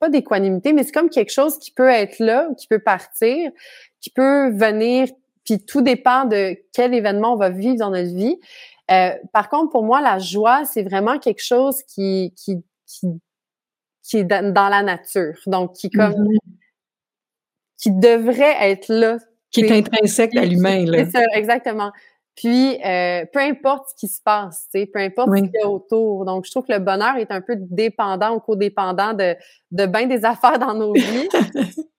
pas 0.00 0.08
d'équanimité, 0.08 0.72
mais 0.72 0.82
c'est 0.82 0.92
comme 0.92 1.10
quelque 1.10 1.32
chose 1.32 1.58
qui 1.58 1.70
peut 1.70 1.88
être 1.88 2.18
là, 2.18 2.48
qui 2.58 2.66
peut 2.66 2.80
partir, 2.80 3.50
qui 4.00 4.10
peut 4.10 4.50
venir, 4.50 5.08
puis 5.44 5.64
tout 5.64 5.82
dépend 5.82 6.24
de 6.24 6.56
quel 6.72 6.94
événement 6.94 7.34
on 7.34 7.36
va 7.36 7.50
vivre 7.50 7.76
dans 7.76 7.90
notre 7.90 8.14
vie. 8.14 8.38
Euh, 8.90 9.10
par 9.32 9.48
contre, 9.48 9.70
pour 9.70 9.84
moi, 9.84 10.00
la 10.00 10.18
joie, 10.18 10.64
c'est 10.64 10.82
vraiment 10.82 11.18
quelque 11.18 11.42
chose 11.42 11.82
qui, 11.84 12.34
qui, 12.36 12.62
qui, 12.86 13.06
qui 14.02 14.18
est 14.18 14.24
dans 14.24 14.68
la 14.68 14.82
nature. 14.82 15.38
Donc, 15.46 15.74
qui 15.74 15.90
comme 15.90 16.12
mm-hmm. 16.12 16.38
qui 17.78 17.90
devrait 17.92 18.56
être 18.70 18.88
là. 18.88 19.18
Qui 19.50 19.60
est 19.60 19.78
intrinsèque 19.78 20.36
à 20.36 20.44
l'humain, 20.44 20.84
là. 20.84 21.04
C'est 21.04 21.12
ça, 21.12 21.24
exactement. 21.34 21.92
Puis, 22.36 22.80
euh, 22.84 23.24
peu 23.32 23.38
importe 23.38 23.90
ce 23.90 23.94
qui 23.94 24.08
se 24.08 24.20
passe, 24.20 24.66
tu 24.72 24.80
sais, 24.80 24.86
peu 24.86 24.98
importe 24.98 25.30
ce 25.36 25.42
qu'il 25.42 25.52
y 25.54 25.62
a 25.62 25.68
autour. 25.68 26.24
Donc, 26.24 26.44
je 26.44 26.50
trouve 26.50 26.66
que 26.66 26.72
le 26.72 26.80
bonheur 26.80 27.16
est 27.16 27.30
un 27.30 27.40
peu 27.40 27.54
dépendant 27.56 28.34
ou 28.34 28.40
codépendant 28.40 29.12
de, 29.12 29.36
de 29.70 29.86
bien 29.86 30.06
des 30.06 30.24
affaires 30.24 30.58
dans 30.58 30.74
nos 30.74 30.92
vies. 30.92 31.28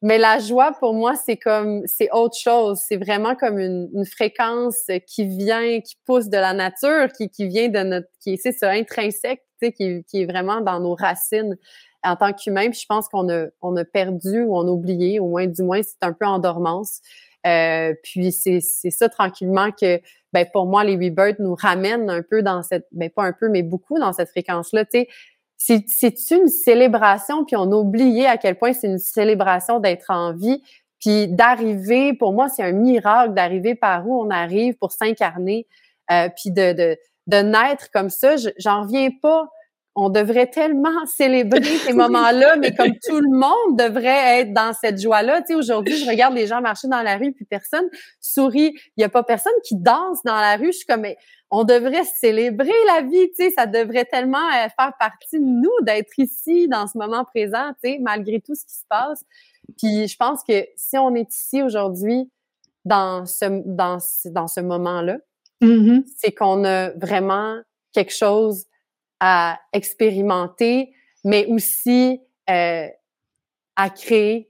Mais 0.02 0.18
la 0.18 0.40
joie, 0.40 0.74
pour 0.78 0.94
moi, 0.94 1.16
c'est 1.16 1.38
comme, 1.38 1.84
c'est 1.86 2.10
autre 2.12 2.38
chose. 2.38 2.82
C'est 2.86 2.98
vraiment 2.98 3.36
comme 3.36 3.60
une, 3.60 3.90
une, 3.94 4.06
fréquence 4.06 4.88
qui 5.08 5.26
vient, 5.26 5.80
qui 5.80 5.96
pousse 6.06 6.28
de 6.28 6.38
la 6.38 6.54
nature, 6.54 7.08
qui, 7.18 7.30
qui 7.30 7.48
vient 7.48 7.70
de 7.70 7.80
notre, 7.80 8.08
qui 8.20 8.38
c'est 8.38 8.52
ça, 8.52 8.72
intrinsèque, 8.72 9.42
tu 9.62 9.68
sais, 9.68 9.72
qui, 9.72 10.04
qui 10.04 10.24
est 10.24 10.26
vraiment 10.26 10.60
dans 10.60 10.82
nos 10.82 10.96
racines 10.96 11.58
en 12.04 12.16
tant 12.18 12.34
qu'humain. 12.34 12.70
Puis 12.70 12.82
je 12.82 12.86
pense 12.88 13.08
qu'on 13.08 13.30
a, 13.30 13.46
on 13.62 13.76
a 13.78 13.86
perdu 13.86 14.44
ou 14.44 14.56
on 14.58 14.68
a 14.68 14.72
oublié, 14.72 15.20
au 15.20 15.28
moins, 15.28 15.48
du 15.48 15.64
moins, 15.64 15.82
c'est 15.82 16.04
un 16.04 16.14
peu 16.14 16.26
en 16.26 16.40
dormance. 16.40 17.00
Euh, 17.46 17.94
puis 18.04 18.32
c'est, 18.32 18.60
ça 18.62 19.10
tranquillement 19.10 19.72
que 19.72 20.02
ben 20.34 20.46
pour 20.52 20.66
moi 20.66 20.84
les 20.84 20.96
Rebirths 20.96 21.40
nous 21.40 21.54
ramènent 21.56 22.10
un 22.10 22.24
peu 22.24 22.42
dans 22.42 22.64
cette 22.64 22.88
ben 22.92 23.10
pas 23.10 23.24
un 23.24 23.34
peu 23.34 23.50
mais 23.50 23.62
beaucoup 23.62 24.00
dans 24.00 24.14
cette 24.14 24.30
fréquence 24.30 24.74
là 24.74 24.84
tu 24.86 25.06
sais. 25.58 25.86
C'est 25.88 26.32
une 26.32 26.48
célébration 26.48 27.46
puis 27.46 27.56
on 27.56 27.72
a 27.72 27.76
oublié 27.76 28.26
à 28.26 28.38
quel 28.38 28.56
point 28.58 28.74
c'est 28.74 28.88
une 28.88 28.98
célébration 28.98 29.80
d'être 29.80 30.10
en 30.10 30.34
vie 30.34 30.64
puis 31.00 31.28
d'arriver 31.28 32.14
pour 32.14 32.34
moi 32.34 32.50
c'est 32.50 32.64
un 32.64 32.72
miracle 32.72 33.34
d'arriver 33.34 33.76
par 33.76 34.08
où 34.08 34.20
on 34.20 34.32
arrive 34.32 34.76
pour 34.76 34.92
s'incarner 34.92 35.68
euh, 36.12 36.30
puis 36.36 36.52
de, 36.52 36.74
de 36.74 36.98
de 37.28 37.38
naître 37.38 37.90
comme 37.92 38.10
ça. 38.10 38.36
J'en 38.58 38.84
reviens 38.84 39.10
pas 39.22 39.50
on 39.96 40.10
devrait 40.10 40.48
tellement 40.48 41.06
célébrer 41.06 41.64
ces 41.64 41.94
moments-là, 41.94 42.58
mais 42.58 42.74
comme 42.76 42.92
tout 43.08 43.20
le 43.20 43.32
monde 43.32 43.80
devrait 43.80 44.42
être 44.42 44.54
dans 44.54 44.74
cette 44.74 45.02
joie-là. 45.02 45.42
Tu 45.42 45.48
sais, 45.48 45.56
aujourd'hui, 45.56 45.96
je 45.98 46.08
regarde 46.08 46.36
les 46.36 46.48
gens 46.48 46.62
marcher 46.62 46.90
dans 46.90 47.02
la 47.02 47.18
rue, 47.18 47.32
puis 47.32 47.46
personne 47.46 47.88
sourit. 48.20 48.76
Il 48.98 49.02
y 49.02 49.04
a 49.06 49.10
pas 49.10 49.24
personne 49.24 49.54
qui 49.64 49.76
danse 49.78 50.22
dans 50.26 50.36
la 50.36 50.58
rue. 50.58 50.68
Je 50.68 50.80
suis 50.80 50.86
comme, 50.86 51.02
mais 51.02 51.18
on 51.50 51.64
devrait 51.64 52.04
célébrer 52.04 52.74
la 52.88 53.04
vie. 53.04 53.30
Tu 53.30 53.46
sais, 53.46 53.50
ça 53.52 53.66
devrait 53.66 54.06
tellement 54.06 54.46
euh, 54.50 54.68
faire 54.78 54.92
partie 55.00 55.40
de 55.40 55.46
nous 55.46 55.72
d'être 55.84 56.20
ici 56.20 56.68
dans 56.68 56.88
ce 56.88 56.98
moment 56.98 57.24
présent. 57.24 57.72
Tu 57.82 57.92
sais, 57.92 58.00
malgré 58.02 58.42
tout 58.42 58.54
ce 58.56 58.66
qui 58.66 58.76
se 58.76 58.86
passe. 58.90 59.24
Puis 59.78 60.08
je 60.08 60.18
pense 60.18 60.44
que 60.44 60.66
si 60.76 60.98
on 60.98 61.16
est 61.16 61.34
ici 61.34 61.64
aujourd'hui 61.64 62.30
dans 62.84 63.26
ce 63.26 63.46
dans 63.66 63.98
dans 64.26 64.48
ce 64.48 64.60
moment-là, 64.60 65.18
mm-hmm. 65.62 66.04
c'est 66.18 66.34
qu'on 66.34 66.64
a 66.66 66.90
vraiment 66.92 67.58
quelque 67.94 68.14
chose 68.14 68.66
à 69.28 69.60
expérimenter, 69.74 70.94
mais 71.24 71.48
aussi 71.48 72.22
euh, 72.48 72.88
à 73.76 73.90
créer. 73.90 74.48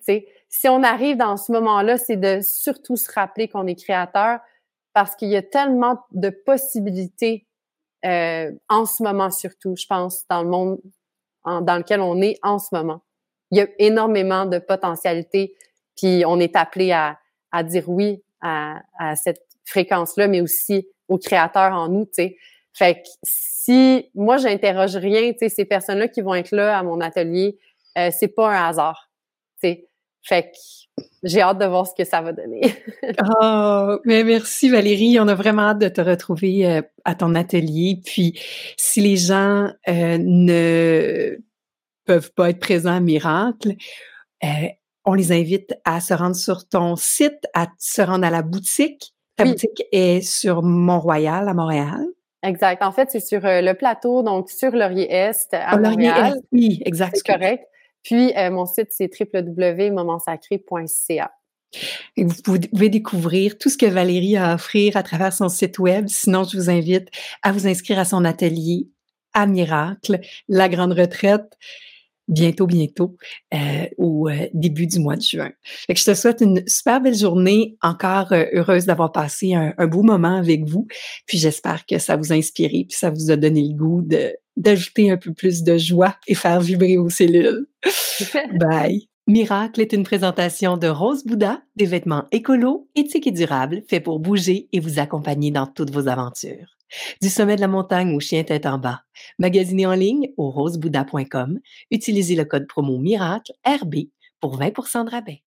Si 0.49 0.67
on 0.67 0.83
arrive 0.83 1.15
dans 1.15 1.37
ce 1.37 1.53
moment-là, 1.53 1.97
c'est 1.97 2.17
de 2.17 2.41
surtout 2.41 2.97
se 2.97 3.09
rappeler 3.09 3.47
qu'on 3.47 3.67
est 3.67 3.81
créateur 3.81 4.39
parce 4.91 5.15
qu'il 5.15 5.29
y 5.29 5.37
a 5.37 5.41
tellement 5.41 6.01
de 6.11 6.29
possibilités 6.29 7.47
euh, 8.03 8.51
en 8.67 8.85
ce 8.85 9.01
moment 9.01 9.31
surtout, 9.31 9.77
je 9.77 9.85
pense, 9.87 10.27
dans 10.29 10.43
le 10.43 10.49
monde 10.49 10.79
dans 11.45 11.77
lequel 11.77 12.01
on 12.01 12.21
est 12.21 12.37
en 12.43 12.59
ce 12.59 12.67
moment. 12.73 13.01
Il 13.51 13.59
y 13.59 13.61
a 13.61 13.67
énormément 13.79 14.45
de 14.45 14.59
potentialités, 14.59 15.55
puis 15.95 16.25
on 16.25 16.37
est 16.37 16.57
appelé 16.57 16.91
à, 16.91 17.17
à 17.51 17.63
dire 17.63 17.87
oui 17.87 18.21
à, 18.41 18.81
cette 19.15 19.41
fréquence-là, 19.63 20.27
mais 20.27 20.41
aussi 20.41 20.85
au 21.07 21.17
créateur 21.17 21.71
en 21.71 21.87
nous. 21.87 22.09
Fait 22.77 22.95
que 22.95 23.07
si 23.23 24.09
moi 24.13 24.37
j'interroge 24.37 24.95
rien, 24.97 25.31
tu 25.31 25.39
sais, 25.39 25.49
ces 25.49 25.65
personnes-là 25.65 26.07
qui 26.07 26.21
vont 26.21 26.35
être 26.35 26.51
là 26.51 26.77
à 26.77 26.83
mon 26.83 26.99
atelier, 27.01 27.57
euh, 27.97 28.09
c'est 28.11 28.27
pas 28.27 28.49
un 28.49 28.67
hasard. 28.67 29.09
Tu 29.61 29.69
sais. 29.69 29.87
Fait 30.21 30.43
que 30.43 30.57
j'ai 31.23 31.41
hâte 31.41 31.59
de 31.59 31.65
voir 31.65 31.85
ce 31.85 31.93
que 31.95 32.03
ça 32.03 32.21
va 32.21 32.33
donner. 32.33 32.61
oh, 33.41 33.99
mais 34.05 34.23
merci 34.23 34.69
Valérie, 34.69 35.19
on 35.19 35.27
a 35.27 35.35
vraiment 35.35 35.63
hâte 35.63 35.79
de 35.79 35.87
te 35.87 36.01
retrouver 36.01 36.65
euh, 36.65 36.81
à 37.03 37.15
ton 37.15 37.35
atelier. 37.35 38.01
Puis 38.03 38.39
si 38.77 39.01
les 39.01 39.17
gens 39.17 39.69
euh, 39.87 40.17
ne 40.19 41.37
peuvent 42.05 42.31
pas 42.33 42.49
être 42.49 42.59
présents 42.59 42.95
à 42.95 42.99
Miracle, 42.99 43.75
euh, 44.43 44.47
on 45.05 45.13
les 45.13 45.31
invite 45.31 45.75
à 45.85 46.01
se 46.01 46.13
rendre 46.13 46.35
sur 46.35 46.67
ton 46.67 46.95
site, 46.95 47.45
à 47.53 47.67
se 47.77 48.01
rendre 48.01 48.25
à 48.25 48.31
la 48.31 48.41
boutique. 48.41 49.13
Ta 49.35 49.45
boutique 49.45 49.83
est 49.91 50.21
sur 50.21 50.63
Mont-Royal 50.63 51.47
à 51.47 51.53
Montréal. 51.53 52.05
Exact. 52.45 52.81
En 52.83 52.91
fait, 52.91 53.09
c'est 53.11 53.19
sur 53.19 53.45
euh, 53.45 53.61
le 53.61 53.73
plateau, 53.73 54.23
donc 54.23 54.49
sur 54.49 54.71
Laurier-Est 54.71 55.53
à 55.53 55.77
Montréal. 55.77 56.39
oui, 56.51 56.81
exact. 56.85 57.17
C'est 57.17 57.33
correct. 57.33 57.65
Puis, 58.03 58.33
euh, 58.37 58.51
mon 58.51 58.65
site, 58.65 58.89
c'est 58.91 59.09
www.momentsacré.ca. 59.19 61.31
Et 62.15 62.23
vous 62.23 62.41
pouvez 62.43 62.89
découvrir 62.89 63.57
tout 63.57 63.69
ce 63.69 63.77
que 63.77 63.87
Valérie 63.87 64.37
a 64.37 64.51
à 64.51 64.55
offrir 64.55 64.95
à 64.95 65.03
travers 65.03 65.33
son 65.33 65.49
site 65.49 65.79
web. 65.79 66.07
Sinon, 66.07 66.43
je 66.43 66.57
vous 66.57 66.69
invite 66.69 67.09
à 67.41 67.51
vous 67.51 67.67
inscrire 67.67 67.99
à 67.99 68.05
son 68.05 68.23
atelier 68.23 68.87
à 69.33 69.47
Miracle, 69.47 70.21
la 70.47 70.69
grande 70.69 70.93
retraite 70.93 71.57
bientôt, 72.27 72.67
bientôt, 72.67 73.17
euh, 73.53 73.85
au 73.97 74.29
euh, 74.29 74.47
début 74.53 74.87
du 74.87 74.99
mois 74.99 75.15
de 75.15 75.21
juin. 75.21 75.51
Fait 75.63 75.93
que 75.93 75.99
je 75.99 76.05
te 76.05 76.13
souhaite 76.13 76.41
une 76.41 76.63
super 76.67 77.01
belle 77.01 77.15
journée, 77.15 77.77
encore 77.81 78.31
euh, 78.31 78.45
heureuse 78.53 78.85
d'avoir 78.85 79.11
passé 79.11 79.53
un, 79.53 79.73
beau 79.87 80.03
moment 80.03 80.37
avec 80.37 80.65
vous. 80.67 80.87
Puis 81.27 81.37
j'espère 81.37 81.85
que 81.85 81.99
ça 81.99 82.15
vous 82.15 82.31
a 82.31 82.35
inspiré, 82.35 82.85
puis 82.89 82.97
ça 82.97 83.09
vous 83.09 83.31
a 83.31 83.35
donné 83.35 83.61
le 83.61 83.75
goût 83.75 84.01
de 84.01 84.33
d'ajouter 84.57 85.11
un 85.11 85.17
peu 85.17 85.33
plus 85.33 85.63
de 85.63 85.77
joie 85.77 86.15
et 86.27 86.33
faire 86.33 86.61
vibrer 86.61 86.95
vos 86.95 87.09
cellules. 87.09 87.67
Bye. 88.57 89.09
Miracle 89.27 89.81
est 89.81 89.91
une 89.91 90.03
présentation 90.03 90.77
de 90.77 90.87
Rose 90.87 91.25
Bouddha, 91.25 91.61
des 91.75 91.85
vêtements 91.85 92.23
écolos, 92.31 92.87
éthiques 92.95 93.27
et 93.27 93.31
durables, 93.31 93.83
faits 93.89 94.03
pour 94.03 94.19
bouger 94.19 94.69
et 94.71 94.79
vous 94.79 94.97
accompagner 94.97 95.51
dans 95.51 95.67
toutes 95.67 95.91
vos 95.91 96.07
aventures. 96.07 96.74
Du 97.21 97.29
sommet 97.29 97.55
de 97.55 97.61
la 97.61 97.67
montagne 97.67 98.15
au 98.15 98.19
chien 98.19 98.43
tête 98.43 98.65
en 98.65 98.77
bas. 98.77 99.01
Magasinez 99.39 99.85
en 99.85 99.93
ligne 99.93 100.29
au 100.37 100.49
rosebouddha.com. 100.49 101.59
Utilisez 101.91 102.35
le 102.35 102.45
code 102.45 102.67
promo 102.67 102.97
MIRACLE 102.97 103.53
RB 103.65 103.95
pour 104.39 104.59
20% 104.59 105.05
de 105.05 105.09
rabais. 105.09 105.41